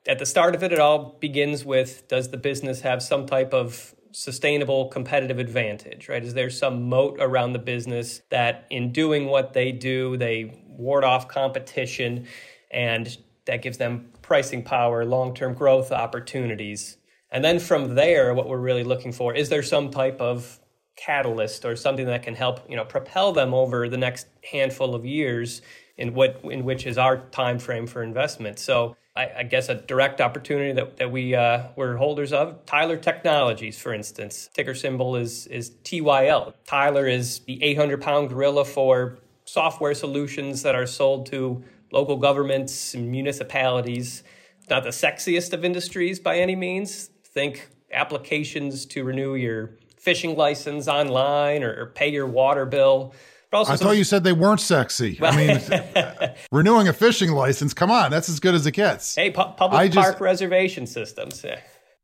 at 0.08 0.19
the 0.19 0.25
start 0.25 0.56
of 0.56 0.63
it, 0.63 0.71
it 0.71 0.80
all 0.80 1.17
begins 1.19 1.65
with 1.65 2.08
does 2.08 2.30
the 2.30 2.38
business 2.38 2.82
have 2.82 3.02
some 3.02 3.25
type 3.25 3.54
of 3.54 3.95
sustainable 4.12 4.88
competitive 4.88 5.39
advantage, 5.39 6.10
right? 6.10 6.23
Is 6.23 6.34
there 6.34 6.49
some 6.49 6.89
moat 6.89 7.17
around 7.19 7.54
the 7.54 7.60
business 7.60 8.21
that 8.30 8.65
in 8.69 8.91
doing 8.91 9.28
what 9.28 9.54
they 9.54 9.71
do, 9.71 10.17
they 10.17 10.62
ward 10.67 11.04
off 11.04 11.28
competition 11.28 12.28
and 12.71 13.17
that 13.45 13.62
gives 13.62 13.78
them 13.78 14.10
pricing 14.21 14.63
power, 14.63 15.06
long 15.06 15.34
term 15.34 15.54
growth 15.54 15.91
opportunities? 15.91 16.97
And 17.32 17.44
then 17.44 17.60
from 17.60 17.96
there, 17.96 18.34
what 18.34 18.48
we're 18.48 18.58
really 18.58 18.84
looking 18.84 19.12
for 19.12 19.36
is 19.36 19.50
there 19.50 19.63
some 19.63 19.92
type 19.92 20.20
of 20.20 20.60
catalyst 20.96 21.63
or 21.63 21.76
something 21.76 22.08
that 22.08 22.24
can 22.24 22.36
help, 22.36 22.60
you 22.70 22.76
know, 22.76 22.84
propel 22.84 23.32
them 23.32 23.54
over 23.54 23.88
the 23.88 23.98
next 23.98 24.28
handful 24.52 24.96
of 24.96 25.06
years 25.06 25.62
in 25.98 26.13
what 26.13 26.42
in 26.44 26.63
which 26.63 26.86
is 26.86 26.98
our 26.98 27.18
time 27.18 27.60
frame 27.60 27.86
for 27.86 28.02
investment. 28.04 28.58
So 28.60 28.96
I, 29.15 29.30
I 29.39 29.44
guess 29.44 29.70
a 29.70 29.76
direct 29.76 30.22
opportunity 30.22 30.72
that, 30.74 30.98
that 30.98 31.12
we 31.12 31.36
uh, 31.36 31.68
were 31.76 31.98
holders 31.98 32.32
of, 32.32 32.65
Tyler 32.65 32.98
Technologies, 32.98 33.78
for 33.78 33.94
instance. 33.94 34.50
Ticker 34.54 34.74
symbol 34.74 35.15
is 35.15 35.48
is 35.48 35.72
TYL. 35.84 36.54
Tyler 36.65 37.08
is 37.08 37.39
the 37.39 37.62
800 37.63 38.02
pound 38.02 38.30
gorilla 38.30 38.65
for 38.65 39.20
software 39.46 39.94
solutions 39.94 40.62
that 40.63 40.76
are 40.76 40.88
sold 40.88 41.26
to 41.28 41.63
local 41.92 42.18
governments 42.18 42.94
and 42.94 43.10
municipalities. 43.10 44.24
Not 44.70 44.84
the 44.84 44.89
sexiest 44.89 45.54
of 45.54 45.65
industries 45.65 46.20
by 46.20 46.38
any 46.38 46.56
means. 46.56 47.10
Think 47.39 47.69
applications 47.89 48.86
to 48.88 49.06
renew 49.06 49.36
your 49.36 49.78
fishing 49.97 50.36
license 50.36 50.89
online 50.89 51.63
or, 51.63 51.84
or 51.84 51.86
pay 51.86 52.10
your 52.10 52.28
water 52.28 52.65
bill 52.65 53.13
I 53.52 53.78
thought 53.78 53.97
you 53.97 54.04
said 54.04 54.23
they 54.23 54.34
weren't 54.34 54.60
sexy. 54.60 55.17
I 55.21 55.36
mean, 55.36 56.36
renewing 56.52 56.88
a 56.88 56.93
fishing 56.93 57.32
license, 57.32 57.73
come 57.73 57.89
on, 57.89 58.12
that's 58.12 58.30
as 58.30 58.39
good 58.39 58.54
as 58.54 58.67
it 58.67 58.73
gets. 58.73 59.15
Hey, 59.15 59.32
pu- 59.32 59.54
public 59.58 59.91
just, 59.91 60.06
park 60.06 60.21
reservation 60.21 60.86
systems. 60.86 61.43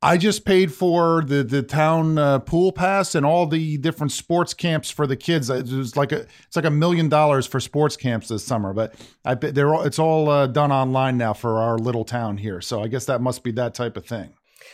I 0.01 0.17
just 0.17 0.45
paid 0.45 0.73
for 0.73 1.21
the 1.21 1.43
the 1.43 1.61
town 1.61 2.17
uh, 2.17 2.39
pool 2.39 2.71
pass 2.71 3.13
and 3.13 3.25
all 3.25 3.45
the 3.45 3.77
different 3.77 4.11
sports 4.11 4.53
camps 4.53 4.89
for 4.89 5.05
the 5.05 5.15
kids. 5.15 5.49
It 5.49 5.69
was 5.69 5.95
like 5.95 6.11
a 6.11 6.25
it's 6.47 6.55
like 6.55 6.65
a 6.65 6.71
million 6.71 7.09
dollars 7.09 7.45
for 7.45 7.59
sports 7.59 7.95
camps 7.95 8.29
this 8.29 8.43
summer, 8.43 8.73
but 8.73 8.95
I 9.23 9.35
they're 9.35 9.73
all, 9.73 9.83
it's 9.83 9.99
all 9.99 10.29
uh, 10.29 10.47
done 10.47 10.71
online 10.71 11.17
now 11.17 11.33
for 11.33 11.59
our 11.59 11.77
little 11.77 12.05
town 12.05 12.37
here. 12.37 12.61
So 12.61 12.81
I 12.81 12.87
guess 12.87 13.05
that 13.05 13.21
must 13.21 13.43
be 13.43 13.51
that 13.51 13.75
type 13.75 13.97
of 13.97 14.05
thing. 14.05 14.33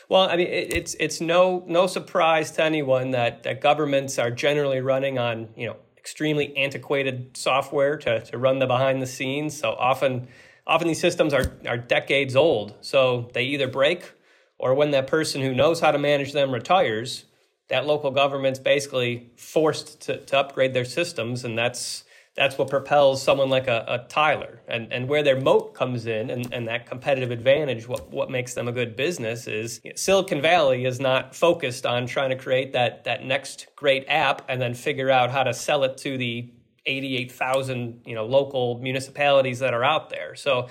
Well, 0.09 0.29
I 0.29 0.35
mean, 0.35 0.47
it's 0.49 0.95
it's 0.99 1.21
no 1.21 1.63
no 1.67 1.87
surprise 1.87 2.51
to 2.51 2.63
anyone 2.63 3.11
that 3.11 3.43
that 3.43 3.61
governments 3.61 4.19
are 4.19 4.31
generally 4.31 4.81
running 4.81 5.17
on 5.17 5.49
you 5.55 5.67
know 5.67 5.77
extremely 6.01 6.57
antiquated 6.57 7.37
software 7.37 7.95
to, 7.95 8.21
to 8.21 8.37
run 8.37 8.57
the 8.57 8.65
behind 8.65 9.01
the 9.03 9.07
scenes. 9.07 9.55
So 9.57 9.73
often, 9.73 10.27
often 10.65 10.87
these 10.87 10.99
systems 10.99 11.31
are, 11.31 11.53
are 11.67 11.77
decades 11.77 12.35
old. 12.35 12.73
So 12.81 13.29
they 13.33 13.43
either 13.43 13.67
break 13.67 14.11
or 14.57 14.73
when 14.73 14.91
that 14.91 15.05
person 15.05 15.41
who 15.41 15.53
knows 15.53 15.79
how 15.79 15.91
to 15.91 15.99
manage 15.99 16.33
them 16.33 16.51
retires, 16.51 17.25
that 17.69 17.85
local 17.85 18.09
government's 18.09 18.57
basically 18.57 19.29
forced 19.35 20.01
to, 20.01 20.17
to 20.17 20.39
upgrade 20.39 20.73
their 20.73 20.85
systems. 20.85 21.45
And 21.45 21.55
that's, 21.55 22.03
that's 22.35 22.57
what 22.57 22.69
propels 22.69 23.21
someone 23.21 23.49
like 23.49 23.67
a, 23.67 23.83
a 23.87 24.07
Tyler. 24.07 24.61
And, 24.67 24.91
and 24.93 25.09
where 25.09 25.21
their 25.21 25.39
moat 25.39 25.73
comes 25.73 26.05
in 26.05 26.29
and, 26.29 26.51
and 26.53 26.67
that 26.67 26.85
competitive 26.85 27.29
advantage, 27.29 27.87
what, 27.87 28.09
what 28.09 28.29
makes 28.29 28.53
them 28.53 28.67
a 28.67 28.71
good 28.71 28.95
business 28.95 29.47
is 29.47 29.81
you 29.83 29.91
know, 29.91 29.95
Silicon 29.95 30.41
Valley 30.41 30.85
is 30.85 30.99
not 30.99 31.35
focused 31.35 31.85
on 31.85 32.07
trying 32.07 32.29
to 32.29 32.37
create 32.37 32.73
that, 32.73 33.03
that 33.03 33.25
next 33.25 33.67
great 33.75 34.05
app 34.07 34.45
and 34.47 34.61
then 34.61 34.73
figure 34.73 35.09
out 35.09 35.29
how 35.29 35.43
to 35.43 35.53
sell 35.53 35.83
it 35.83 35.97
to 35.97 36.17
the 36.17 36.51
88,000 36.85 38.01
you 38.05 38.15
know 38.15 38.25
local 38.25 38.79
municipalities 38.79 39.59
that 39.59 39.73
are 39.73 39.83
out 39.83 40.09
there. 40.09 40.35
So 40.35 40.67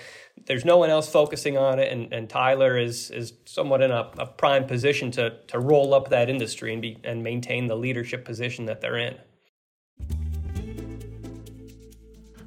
there's 0.47 0.65
no 0.65 0.77
one 0.77 0.91
else 0.91 1.11
focusing 1.11 1.57
on 1.57 1.79
it, 1.79 1.93
and, 1.93 2.13
and 2.13 2.29
Tyler 2.29 2.77
is 2.77 3.11
is 3.11 3.33
somewhat 3.45 3.81
in 3.81 3.91
a, 3.91 4.11
a 4.19 4.27
prime 4.27 4.67
position 4.67 5.11
to 5.13 5.39
to 5.47 5.61
roll 5.61 5.95
up 5.95 6.11
that 6.11 6.29
industry 6.29 6.73
and 6.73 6.83
be 6.83 6.99
and 7.05 7.23
maintain 7.23 7.69
the 7.69 7.77
leadership 7.77 8.25
position 8.25 8.65
that 8.67 8.81
they're 8.81 8.99
in. 8.99 9.17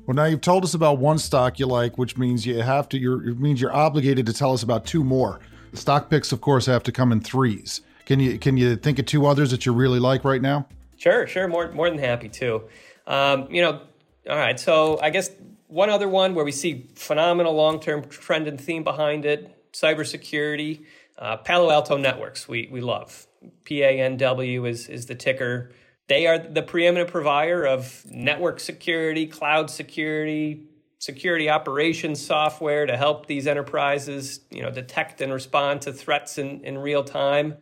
Well, 0.05 0.15
now 0.15 0.25
you've 0.25 0.41
told 0.41 0.65
us 0.65 0.73
about 0.73 0.97
one 0.97 1.17
stock 1.17 1.59
you 1.59 1.65
like, 1.65 1.97
which 1.97 2.17
means 2.17 2.45
you 2.45 2.61
have 2.61 2.89
to. 2.89 2.99
You're, 2.99 3.29
it 3.29 3.39
means 3.39 3.61
you're 3.61 3.73
obligated 3.73 4.25
to 4.25 4.33
tell 4.33 4.51
us 4.53 4.61
about 4.61 4.85
two 4.85 5.03
more. 5.03 5.39
Stock 5.73 6.09
picks, 6.09 6.31
of 6.31 6.41
course, 6.41 6.65
have 6.65 6.83
to 6.83 6.91
come 6.91 7.11
in 7.11 7.21
threes. 7.21 7.81
Can 8.05 8.19
you 8.19 8.37
can 8.37 8.57
you 8.57 8.75
think 8.75 8.99
of 8.99 9.05
two 9.05 9.25
others 9.25 9.51
that 9.51 9.65
you 9.65 9.71
really 9.73 9.99
like 9.99 10.25
right 10.25 10.41
now? 10.41 10.67
Sure, 10.97 11.25
sure. 11.25 11.47
More 11.47 11.71
more 11.71 11.89
than 11.89 11.99
happy 11.99 12.27
to. 12.29 12.63
Um, 13.07 13.47
you 13.49 13.61
know, 13.61 13.81
all 14.29 14.37
right. 14.37 14.59
So 14.59 14.99
I 15.01 15.09
guess 15.09 15.31
one 15.67 15.89
other 15.89 16.09
one 16.09 16.35
where 16.35 16.43
we 16.43 16.51
see 16.51 16.87
phenomenal 16.95 17.53
long 17.53 17.79
term 17.79 18.03
trend 18.09 18.47
and 18.47 18.59
theme 18.59 18.83
behind 18.83 19.25
it: 19.25 19.71
cybersecurity. 19.71 20.85
Uh, 21.17 21.37
Palo 21.37 21.71
Alto 21.71 21.95
Networks. 21.95 22.47
We 22.47 22.67
we 22.69 22.81
love. 22.81 23.25
PANW 23.65 24.67
is 24.67 24.89
is 24.89 25.05
the 25.05 25.15
ticker. 25.15 25.71
They 26.07 26.27
are 26.27 26.37
the 26.37 26.61
preeminent 26.61 27.09
provider 27.09 27.65
of 27.65 28.05
network 28.09 28.59
security, 28.59 29.25
cloud 29.25 29.69
security, 29.69 30.67
security 30.99 31.49
operations 31.49 32.25
software 32.25 32.85
to 32.85 32.97
help 32.97 33.25
these 33.27 33.47
enterprises, 33.47 34.41
you 34.49 34.61
know, 34.61 34.71
detect 34.71 35.21
and 35.21 35.31
respond 35.31 35.81
to 35.81 35.93
threats 35.93 36.37
in, 36.37 36.63
in 36.63 36.77
real 36.77 37.03
time. 37.03 37.57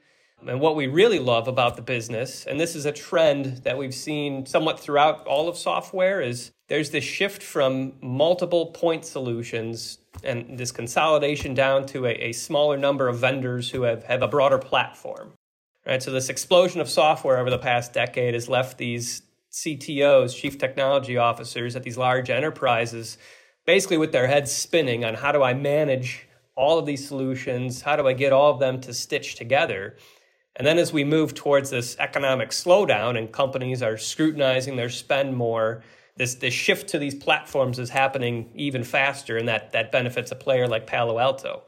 And 0.47 0.60
what 0.60 0.75
we 0.75 0.88
really 0.88 1.19
love 1.19 1.47
about 1.47 1.75
the 1.75 1.84
business, 1.84 2.47
and 2.47 2.60
this 2.60 2.75
is 2.75 2.88
a 2.88 2.91
trend 2.91 3.58
that 3.58 3.77
we've 3.77 3.93
seen 3.93 4.47
somewhat 4.47 4.80
throughout 4.80 5.25
all 5.27 5.47
of 5.47 5.56
software, 5.56 6.19
is 6.19 6.51
there's 6.67 6.89
this 6.89 7.04
shift 7.04 7.43
from 7.43 7.93
multiple 8.01 8.67
point 8.67 9.06
solutions 9.06 9.99
and 10.23 10.58
this 10.58 10.71
consolidation 10.71 11.54
down 11.54 11.86
to 11.88 12.08
a, 12.08 12.12
a 12.12 12.32
smaller 12.32 12.77
number 12.77 13.08
of 13.08 13.19
vendors 13.19 13.69
who 13.69 13.84
have, 13.84 14.04
have 14.06 14.23
a 14.23 14.27
broader 14.27 14.58
platform 14.58 15.34
right? 15.91 16.01
So 16.01 16.10
this 16.10 16.30
explosion 16.30 16.80
of 16.80 16.89
software 16.89 17.38
over 17.38 17.49
the 17.49 17.58
past 17.58 17.91
decade 17.91 18.34
has 18.34 18.47
left 18.47 18.77
these 18.77 19.23
CTOs, 19.51 20.34
chief 20.34 20.58
technology 20.58 21.17
officers 21.17 21.75
at 21.75 21.84
these 21.84 21.97
large 21.97 22.30
enterprises, 22.30 23.17
basically 23.65 23.97
with 23.97 24.13
their 24.13 24.27
heads 24.27 24.54
spinning 24.54 25.04
on 25.04 25.15
how 25.15 25.34
do 25.34 25.43
I 25.43 25.54
manage 25.54 26.30
all 26.56 26.80
of 26.80 26.86
these 26.86 27.06
solutions? 27.06 27.82
How 27.82 27.97
do 27.97 28.08
I 28.08 28.13
get 28.13 28.32
all 28.32 28.54
of 28.54 28.60
them 28.60 28.80
to 28.82 28.93
stitch 28.93 29.36
together? 29.36 29.97
And 30.56 30.65
then 30.65 30.77
as 30.77 30.93
we 30.93 31.04
move 31.04 31.34
towards 31.34 31.69
this 31.71 31.97
economic 31.99 32.51
slowdown 32.51 33.17
and 33.17 33.30
companies 33.30 33.84
are 33.84 33.97
scrutinizing 33.97 34.77
their 34.77 34.89
spend 34.89 35.36
more, 35.36 35.84
this, 36.15 36.36
this 36.36 36.54
shift 36.54 36.88
to 36.89 36.99
these 36.99 37.15
platforms 37.15 37.80
is 37.80 37.89
happening 37.89 38.49
even 38.56 38.86
faster, 38.86 39.36
and 39.36 39.49
that, 39.49 39.73
that 39.73 39.91
benefits 39.91 40.32
a 40.32 40.36
player 40.36 40.69
like 40.69 40.88
Palo 40.88 41.19
Alto 41.19 41.63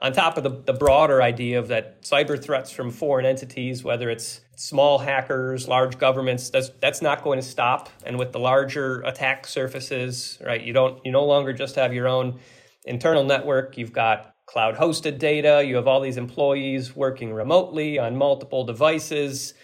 on 0.00 0.12
top 0.12 0.36
of 0.36 0.44
the, 0.44 0.50
the 0.50 0.72
broader 0.72 1.20
idea 1.20 1.58
of 1.58 1.68
that 1.68 2.02
cyber 2.02 2.40
threats 2.42 2.70
from 2.70 2.90
foreign 2.90 3.26
entities, 3.26 3.82
whether 3.82 4.08
it's 4.10 4.40
small 4.56 4.98
hackers, 4.98 5.66
large 5.66 5.98
governments, 5.98 6.50
that's 6.50 6.70
that's 6.80 7.02
not 7.02 7.24
going 7.24 7.38
to 7.38 7.46
stop. 7.46 7.88
And 8.04 8.18
with 8.18 8.32
the 8.32 8.38
larger 8.38 9.00
attack 9.02 9.46
surfaces, 9.46 10.38
right, 10.44 10.62
you 10.62 10.72
don't 10.72 11.04
you 11.04 11.10
no 11.10 11.24
longer 11.24 11.52
just 11.52 11.74
have 11.74 11.92
your 11.92 12.06
own 12.06 12.38
internal 12.84 13.24
network. 13.24 13.76
You've 13.76 13.92
got 13.92 14.36
cloud 14.46 14.76
hosted 14.76 15.18
data. 15.18 15.64
You 15.66 15.76
have 15.76 15.88
all 15.88 16.00
these 16.00 16.16
employees 16.16 16.94
working 16.94 17.32
remotely 17.32 17.98
on 17.98 18.16
multiple 18.16 18.64
devices. 18.64 19.54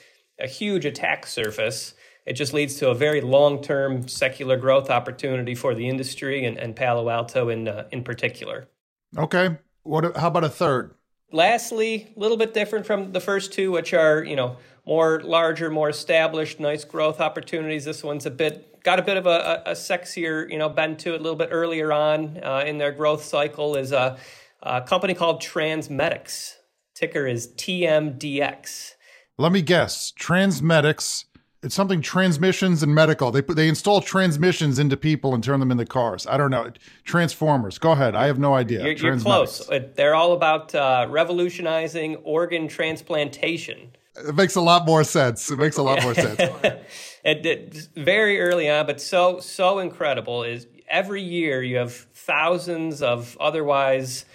A 0.40 0.48
huge 0.48 0.84
attack 0.84 1.26
surface. 1.26 1.94
It 2.26 2.32
just 2.32 2.52
leads 2.52 2.76
to 2.76 2.88
a 2.88 2.94
very 2.94 3.20
long 3.20 3.62
term 3.62 4.08
secular 4.08 4.56
growth 4.56 4.90
opportunity 4.90 5.54
for 5.54 5.74
the 5.74 5.88
industry 5.88 6.44
and, 6.44 6.58
and 6.58 6.74
Palo 6.74 7.08
Alto 7.08 7.50
in 7.50 7.68
uh, 7.68 7.86
in 7.92 8.02
particular. 8.02 8.68
Okay, 9.16 9.58
what? 9.84 10.16
How 10.16 10.28
about 10.28 10.44
a 10.44 10.48
third? 10.48 10.94
Lastly, 11.32 12.12
a 12.16 12.20
little 12.20 12.36
bit 12.36 12.54
different 12.54 12.86
from 12.86 13.12
the 13.12 13.20
first 13.20 13.52
two, 13.52 13.70
which 13.70 13.94
are 13.94 14.24
you 14.24 14.36
know 14.36 14.56
more 14.86 15.20
larger, 15.22 15.70
more 15.70 15.88
established, 15.88 16.60
nice 16.60 16.84
growth 16.84 17.20
opportunities. 17.20 17.84
This 17.84 18.02
one's 18.02 18.26
a 18.26 18.30
bit 18.30 18.82
got 18.82 18.98
a 18.98 19.02
bit 19.02 19.16
of 19.16 19.26
a, 19.26 19.62
a 19.66 19.72
sexier 19.72 20.50
you 20.50 20.58
know 20.58 20.68
bend 20.68 20.98
to 21.00 21.14
it. 21.14 21.20
A 21.20 21.22
little 21.22 21.38
bit 21.38 21.50
earlier 21.52 21.92
on 21.92 22.40
uh, 22.42 22.64
in 22.66 22.78
their 22.78 22.92
growth 22.92 23.24
cycle 23.24 23.76
is 23.76 23.92
a, 23.92 24.18
a 24.62 24.82
company 24.82 25.14
called 25.14 25.40
Transmedics. 25.40 26.54
Ticker 26.94 27.26
is 27.26 27.48
TMDX. 27.48 28.92
Let 29.36 29.50
me 29.50 29.62
guess. 29.62 30.12
Transmedics. 30.18 31.24
It's 31.64 31.74
something 31.74 32.02
transmissions 32.02 32.82
and 32.82 32.94
medical. 32.94 33.30
They 33.30 33.40
put, 33.40 33.56
they 33.56 33.68
install 33.68 34.02
transmissions 34.02 34.78
into 34.78 34.98
people 34.98 35.34
and 35.34 35.42
turn 35.42 35.60
them 35.60 35.70
into 35.70 35.86
cars. 35.86 36.26
I 36.26 36.36
don't 36.36 36.50
know. 36.50 36.70
Transformers. 37.04 37.78
Go 37.78 37.92
ahead. 37.92 38.14
I 38.14 38.26
have 38.26 38.38
no 38.38 38.54
idea. 38.54 38.84
You're, 38.84 38.92
you're 38.92 39.18
close. 39.18 39.66
They're 39.94 40.14
all 40.14 40.34
about 40.34 40.74
uh, 40.74 41.06
revolutionizing 41.08 42.16
organ 42.16 42.68
transplantation. 42.68 43.92
It 44.16 44.34
makes 44.34 44.56
a 44.56 44.60
lot 44.60 44.84
more 44.84 45.04
sense. 45.04 45.50
It 45.50 45.58
makes 45.58 45.78
a 45.78 45.82
lot 45.82 46.02
more 46.02 46.14
sense. 46.14 46.38
it, 47.24 47.46
it, 47.46 47.88
very 47.96 48.40
early 48.40 48.68
on, 48.68 48.84
but 48.86 49.00
so 49.00 49.40
so 49.40 49.78
incredible 49.78 50.44
is 50.44 50.66
every 50.88 51.22
year 51.22 51.62
you 51.62 51.76
have 51.76 51.92
thousands 51.94 53.00
of 53.00 53.36
otherwise 53.40 54.26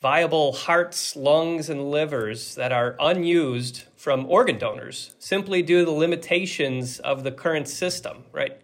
viable 0.00 0.52
hearts, 0.52 1.14
lungs, 1.14 1.68
and 1.68 1.90
livers 1.90 2.54
that 2.54 2.72
are 2.72 2.96
unused 2.98 3.84
from 3.96 4.24
organ 4.26 4.58
donors 4.58 5.14
simply 5.18 5.62
due 5.62 5.80
to 5.80 5.84
the 5.84 5.90
limitations 5.90 6.98
of 7.00 7.22
the 7.22 7.30
current 7.30 7.68
system, 7.68 8.24
right? 8.32 8.60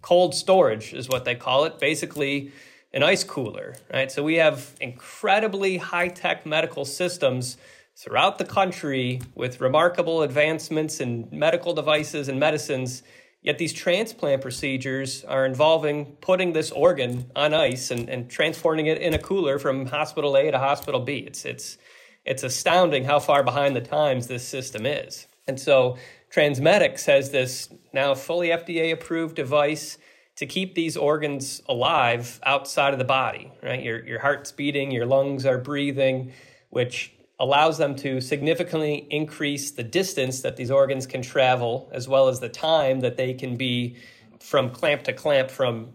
Cold 0.00 0.34
storage 0.34 0.94
is 0.94 1.08
what 1.08 1.24
they 1.24 1.34
call 1.34 1.64
it, 1.64 1.80
basically 1.80 2.52
an 2.92 3.02
ice 3.02 3.24
cooler, 3.24 3.74
right? 3.92 4.12
So 4.12 4.22
we 4.22 4.36
have 4.36 4.76
incredibly 4.80 5.78
high 5.78 6.08
tech 6.08 6.46
medical 6.46 6.84
systems 6.84 7.56
throughout 7.96 8.38
the 8.38 8.44
country 8.44 9.20
with 9.34 9.60
remarkable 9.60 10.22
advancements 10.22 11.00
in 11.00 11.28
medical 11.32 11.74
devices 11.74 12.28
and 12.28 12.38
medicines 12.38 13.02
Yet 13.46 13.58
these 13.58 13.72
transplant 13.72 14.42
procedures 14.42 15.22
are 15.24 15.46
involving 15.46 16.16
putting 16.16 16.52
this 16.52 16.72
organ 16.72 17.30
on 17.36 17.54
ice 17.54 17.92
and, 17.92 18.08
and 18.08 18.28
transporting 18.28 18.86
it 18.86 18.98
in 18.98 19.14
a 19.14 19.18
cooler 19.18 19.60
from 19.60 19.86
hospital 19.86 20.36
A 20.36 20.50
to 20.50 20.58
hospital 20.58 20.98
B. 20.98 21.18
It's, 21.18 21.44
it's, 21.44 21.78
it's 22.24 22.42
astounding 22.42 23.04
how 23.04 23.20
far 23.20 23.44
behind 23.44 23.76
the 23.76 23.80
times 23.80 24.26
this 24.26 24.46
system 24.46 24.84
is. 24.84 25.28
And 25.46 25.60
so 25.60 25.96
Transmedics 26.34 27.06
has 27.06 27.30
this 27.30 27.68
now 27.92 28.16
fully 28.16 28.48
FDA 28.48 28.92
approved 28.92 29.36
device 29.36 29.96
to 30.34 30.44
keep 30.44 30.74
these 30.74 30.96
organs 30.96 31.62
alive 31.68 32.40
outside 32.42 32.94
of 32.94 32.98
the 32.98 33.04
body, 33.04 33.52
right? 33.62 33.80
Your, 33.80 34.04
your 34.04 34.18
heart's 34.18 34.50
beating, 34.50 34.90
your 34.90 35.06
lungs 35.06 35.46
are 35.46 35.56
breathing, 35.56 36.32
which 36.70 37.15
allows 37.38 37.78
them 37.78 37.94
to 37.96 38.20
significantly 38.20 39.06
increase 39.10 39.70
the 39.70 39.82
distance 39.82 40.40
that 40.40 40.56
these 40.56 40.70
organs 40.70 41.06
can 41.06 41.22
travel, 41.22 41.88
as 41.92 42.08
well 42.08 42.28
as 42.28 42.40
the 42.40 42.48
time 42.48 43.00
that 43.00 43.16
they 43.16 43.34
can 43.34 43.56
be 43.56 43.96
from 44.40 44.70
clamp 44.70 45.02
to 45.02 45.12
clamp, 45.12 45.50
from 45.50 45.88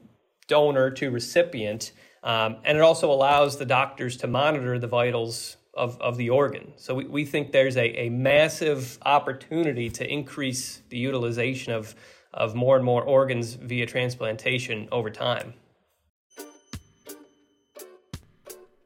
donor 0.48 0.92
to 0.92 1.10
recipient. 1.10 1.92
Um, 2.24 2.58
and 2.64 2.78
it 2.78 2.82
also 2.82 3.12
allows 3.12 3.58
the 3.58 3.66
doctors 3.66 4.18
to 4.18 4.28
monitor 4.28 4.78
the 4.78 4.88
vitals 4.88 5.58
of, 5.74 6.00
of 6.02 6.18
the 6.18 6.30
organ. 6.30 6.74
So 6.76 6.96
we, 6.96 7.06
we 7.06 7.26
think 7.26 7.52
there's 7.52 7.78
a, 7.78 8.06
a 8.06 8.10
massive 8.10 9.00
opportunity 9.04 9.90
to 9.92 10.08
increase 10.08 10.82
the 10.90 10.98
utilization 10.98 11.74
of, 11.74 11.96
of 12.34 12.54
more 12.54 12.76
and 12.76 12.86
more 12.86 13.04
organs 13.04 13.54
via 13.56 13.86
transplantation 13.86 14.88
over 14.92 15.10
time. 15.10 15.54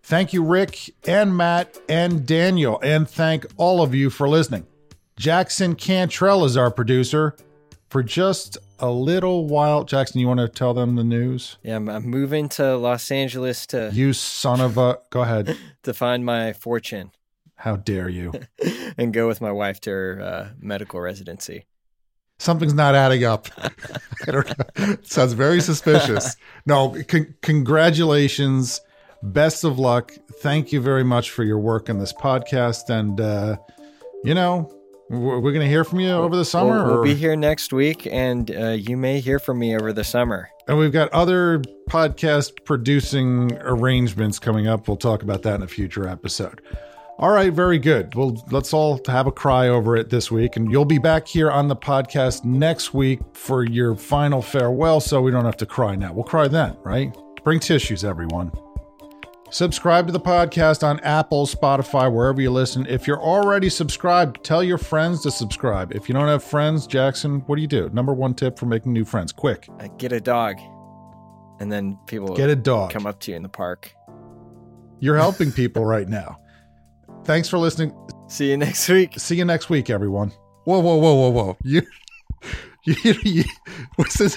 Thank 0.06 0.34
you, 0.34 0.44
Rick 0.44 0.92
and 1.08 1.36
Matt 1.36 1.80
and 1.90 2.28
Daniel, 2.28 2.80
and 2.84 3.10
thank 3.10 3.44
all 3.58 3.82
of 3.82 3.96
you 3.96 4.12
for 4.12 4.30
listening. 4.30 4.68
Jackson 5.18 5.74
Cantrell 5.74 6.46
is 6.46 6.56
our 6.56 6.70
producer. 6.70 7.36
For 7.90 8.04
just 8.04 8.60
a 8.78 8.92
little 8.92 9.48
while, 9.48 9.84
Jackson, 9.84 10.20
you 10.20 10.28
want 10.28 10.42
to 10.42 10.48
tell 10.48 10.76
them 10.76 10.96
the 10.96 11.04
news? 11.04 11.58
Yeah, 11.64 11.78
I'm, 11.78 11.90
I'm 11.90 12.06
moving 12.06 12.50
to 12.50 12.78
Los 12.78 13.10
Angeles 13.10 13.66
to. 13.68 13.90
You 13.94 14.14
son 14.14 14.62
of 14.62 14.78
a. 14.78 15.00
Go 15.10 15.24
ahead. 15.24 15.58
to 15.82 15.92
find 15.92 16.24
my 16.24 16.54
fortune. 16.54 17.10
How 17.56 17.76
dare 17.76 18.08
you? 18.08 18.32
and 19.00 19.12
go 19.12 19.28
with 19.28 19.42
my 19.42 19.52
wife 19.52 19.82
to 19.82 19.90
her 19.90 20.22
uh, 20.22 20.50
medical 20.60 21.02
residency. 21.02 21.66
Something's 22.38 22.76
not 22.76 22.94
adding 22.94 23.24
up. 23.24 23.48
I 24.28 24.32
don't 24.32 24.78
know. 24.78 24.98
sounds 25.02 25.34
very 25.34 25.62
suspicious. 25.62 26.36
No, 26.68 26.96
con- 27.08 27.34
congratulations 27.42 28.82
best 29.34 29.64
of 29.64 29.80
luck. 29.80 30.14
Thank 30.40 30.72
you 30.72 30.82
very 30.82 31.04
much 31.04 31.32
for 31.32 31.44
your 31.44 31.60
work 31.60 31.90
on 31.90 32.00
this 32.00 32.14
podcast. 32.14 32.90
And, 32.90 33.20
uh, 33.20 33.58
you 34.24 34.34
know, 34.34 34.72
we're, 35.10 35.40
we're 35.40 35.52
going 35.52 35.66
to 35.66 35.70
hear 35.70 35.84
from 35.84 36.00
you 36.00 36.12
over 36.12 36.36
the 36.36 36.46
summer. 36.46 36.86
We'll, 36.86 36.96
we'll 36.96 37.04
be 37.04 37.16
here 37.16 37.36
next 37.36 37.72
week, 37.74 38.08
and 38.08 38.50
uh, 38.56 38.70
you 38.70 38.98
may 38.98 39.20
hear 39.20 39.40
from 39.40 39.60
me 39.60 39.76
over 39.76 39.94
the 39.94 40.04
summer. 40.04 40.50
And 40.68 40.78
we've 40.78 40.92
got 40.92 41.10
other 41.14 41.60
podcast 41.90 42.66
producing 42.66 43.54
arrangements 43.60 44.40
coming 44.40 44.68
up. 44.68 44.88
We'll 44.88 44.98
talk 44.98 45.22
about 45.22 45.44
that 45.44 45.56
in 45.56 45.62
a 45.62 45.68
future 45.68 46.08
episode. 46.08 46.62
All 47.18 47.30
right, 47.30 47.54
very 47.54 47.78
good. 47.78 48.14
Well, 48.16 48.44
let's 48.52 48.74
all 48.74 49.00
have 49.08 49.28
a 49.28 49.32
cry 49.32 49.70
over 49.70 49.96
it 49.96 50.10
this 50.10 50.32
week. 50.32 50.58
And 50.58 50.70
you'll 50.70 50.84
be 50.86 50.98
back 50.98 51.28
here 51.28 51.50
on 51.50 51.68
the 51.68 51.76
podcast 51.76 52.44
next 52.44 52.94
week 52.94 53.20
for 53.34 53.64
your 53.64 53.96
final 53.96 54.42
farewell, 54.42 55.00
so 55.00 55.22
we 55.22 55.32
don't 55.32 55.46
have 55.46 55.58
to 55.58 55.66
cry 55.66 55.96
now. 55.96 56.12
We'll 56.12 56.26
cry 56.26 56.48
then, 56.48 56.76
right? 56.84 57.16
Bring 57.44 57.60
tissues, 57.60 58.04
everyone. 58.04 58.52
Subscribe 59.56 60.06
to 60.06 60.12
the 60.12 60.20
podcast 60.20 60.86
on 60.86 61.00
Apple, 61.00 61.46
Spotify, 61.46 62.12
wherever 62.12 62.42
you 62.42 62.52
listen. 62.52 62.86
If 62.88 63.08
you're 63.08 63.22
already 63.22 63.70
subscribed, 63.70 64.44
tell 64.44 64.62
your 64.62 64.78
friends 64.78 65.24
to 65.24 65.32
subscribe. 65.32 65.96
If 65.96 66.10
you 66.10 66.14
don't 66.14 66.28
have 66.28 66.44
friends, 66.44 66.86
Jackson, 66.86 67.40
what 67.46 67.56
do 67.56 67.62
you 67.62 67.68
do? 67.70 67.90
Number 67.94 68.14
one 68.14 68.34
tip 68.34 68.60
for 68.60 68.66
making 68.66 68.92
new 68.92 69.06
friends 69.06 69.32
quick 69.32 69.70
uh, 69.80 69.88
get 69.98 70.12
a 70.12 70.20
dog. 70.20 70.58
And 71.62 71.72
then 71.72 71.98
people 72.06 72.36
get 72.36 72.50
a 72.50 72.56
dog. 72.58 72.92
come 72.92 73.08
up 73.08 73.22
to 73.22 73.32
you 73.32 73.38
in 73.38 73.44
the 73.44 73.48
park. 73.48 73.96
You're 75.00 75.16
helping 75.16 75.54
people 75.54 75.86
right 75.96 76.10
now. 76.10 76.38
Thanks 77.24 77.48
for 77.48 77.58
listening. 77.58 77.96
See 78.28 78.50
you 78.50 78.58
next 78.58 78.90
week. 78.90 79.18
See 79.18 79.38
you 79.38 79.46
next 79.46 79.70
week, 79.70 79.90
everyone. 79.90 80.34
Whoa, 80.66 80.82
whoa, 80.82 80.98
whoa, 80.98 81.14
whoa, 81.14 81.30
whoa. 81.30 81.58
You. 81.64 81.82
You, 82.88 83.16
you, 83.24 83.44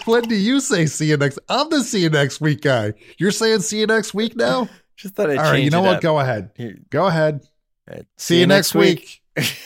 when 0.06 0.22
do 0.22 0.34
you 0.34 0.60
say 0.60 0.86
see 0.86 1.10
you 1.10 1.18
next? 1.18 1.38
I'm 1.50 1.68
the 1.68 1.84
see 1.84 2.00
you 2.00 2.08
next 2.08 2.40
week 2.40 2.62
guy. 2.62 2.94
You're 3.18 3.30
saying 3.30 3.60
see 3.60 3.80
you 3.80 3.86
next 3.86 4.14
week 4.14 4.36
now? 4.36 4.70
Just 4.98 5.14
thought 5.14 5.30
I'd 5.30 5.38
All 5.38 5.44
right, 5.44 5.62
you 5.62 5.70
know 5.70 5.80
what? 5.80 5.96
Up. 5.96 6.02
Go 6.02 6.18
ahead. 6.18 6.50
Go 6.90 7.06
ahead. 7.06 7.46
Right. 7.88 8.04
See, 8.16 8.34
See, 8.34 8.40
you 8.40 8.46
next 8.48 8.74
week. 8.74 9.22
week. 9.36 9.56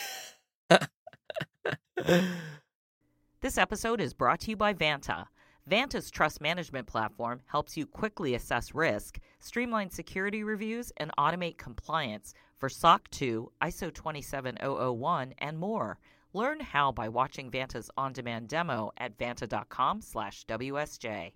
this 3.41 3.57
episode 3.57 3.99
is 3.99 4.13
brought 4.13 4.41
to 4.41 4.51
you 4.51 4.55
by 4.55 4.75
Vanta. 4.75 5.25
Vanta's 5.67 6.11
trust 6.11 6.39
management 6.39 6.85
platform 6.85 7.41
helps 7.47 7.75
you 7.75 7.87
quickly 7.87 8.35
assess 8.35 8.75
risk, 8.75 9.19
streamline 9.39 9.89
security 9.89 10.43
reviews, 10.43 10.91
and 10.97 11.09
automate 11.17 11.57
compliance 11.57 12.35
for 12.57 12.69
SOC 12.69 13.09
2, 13.09 13.51
ISO 13.63 13.91
27001, 13.91 15.33
and 15.39 15.57
more. 15.57 15.97
Learn 16.33 16.59
how 16.59 16.91
by 16.91 17.09
watching 17.09 17.49
Vanta's 17.49 17.89
on-demand 17.97 18.49
demo 18.49 18.91
at 18.97 19.17
vanta.com/wsj. 19.17 21.33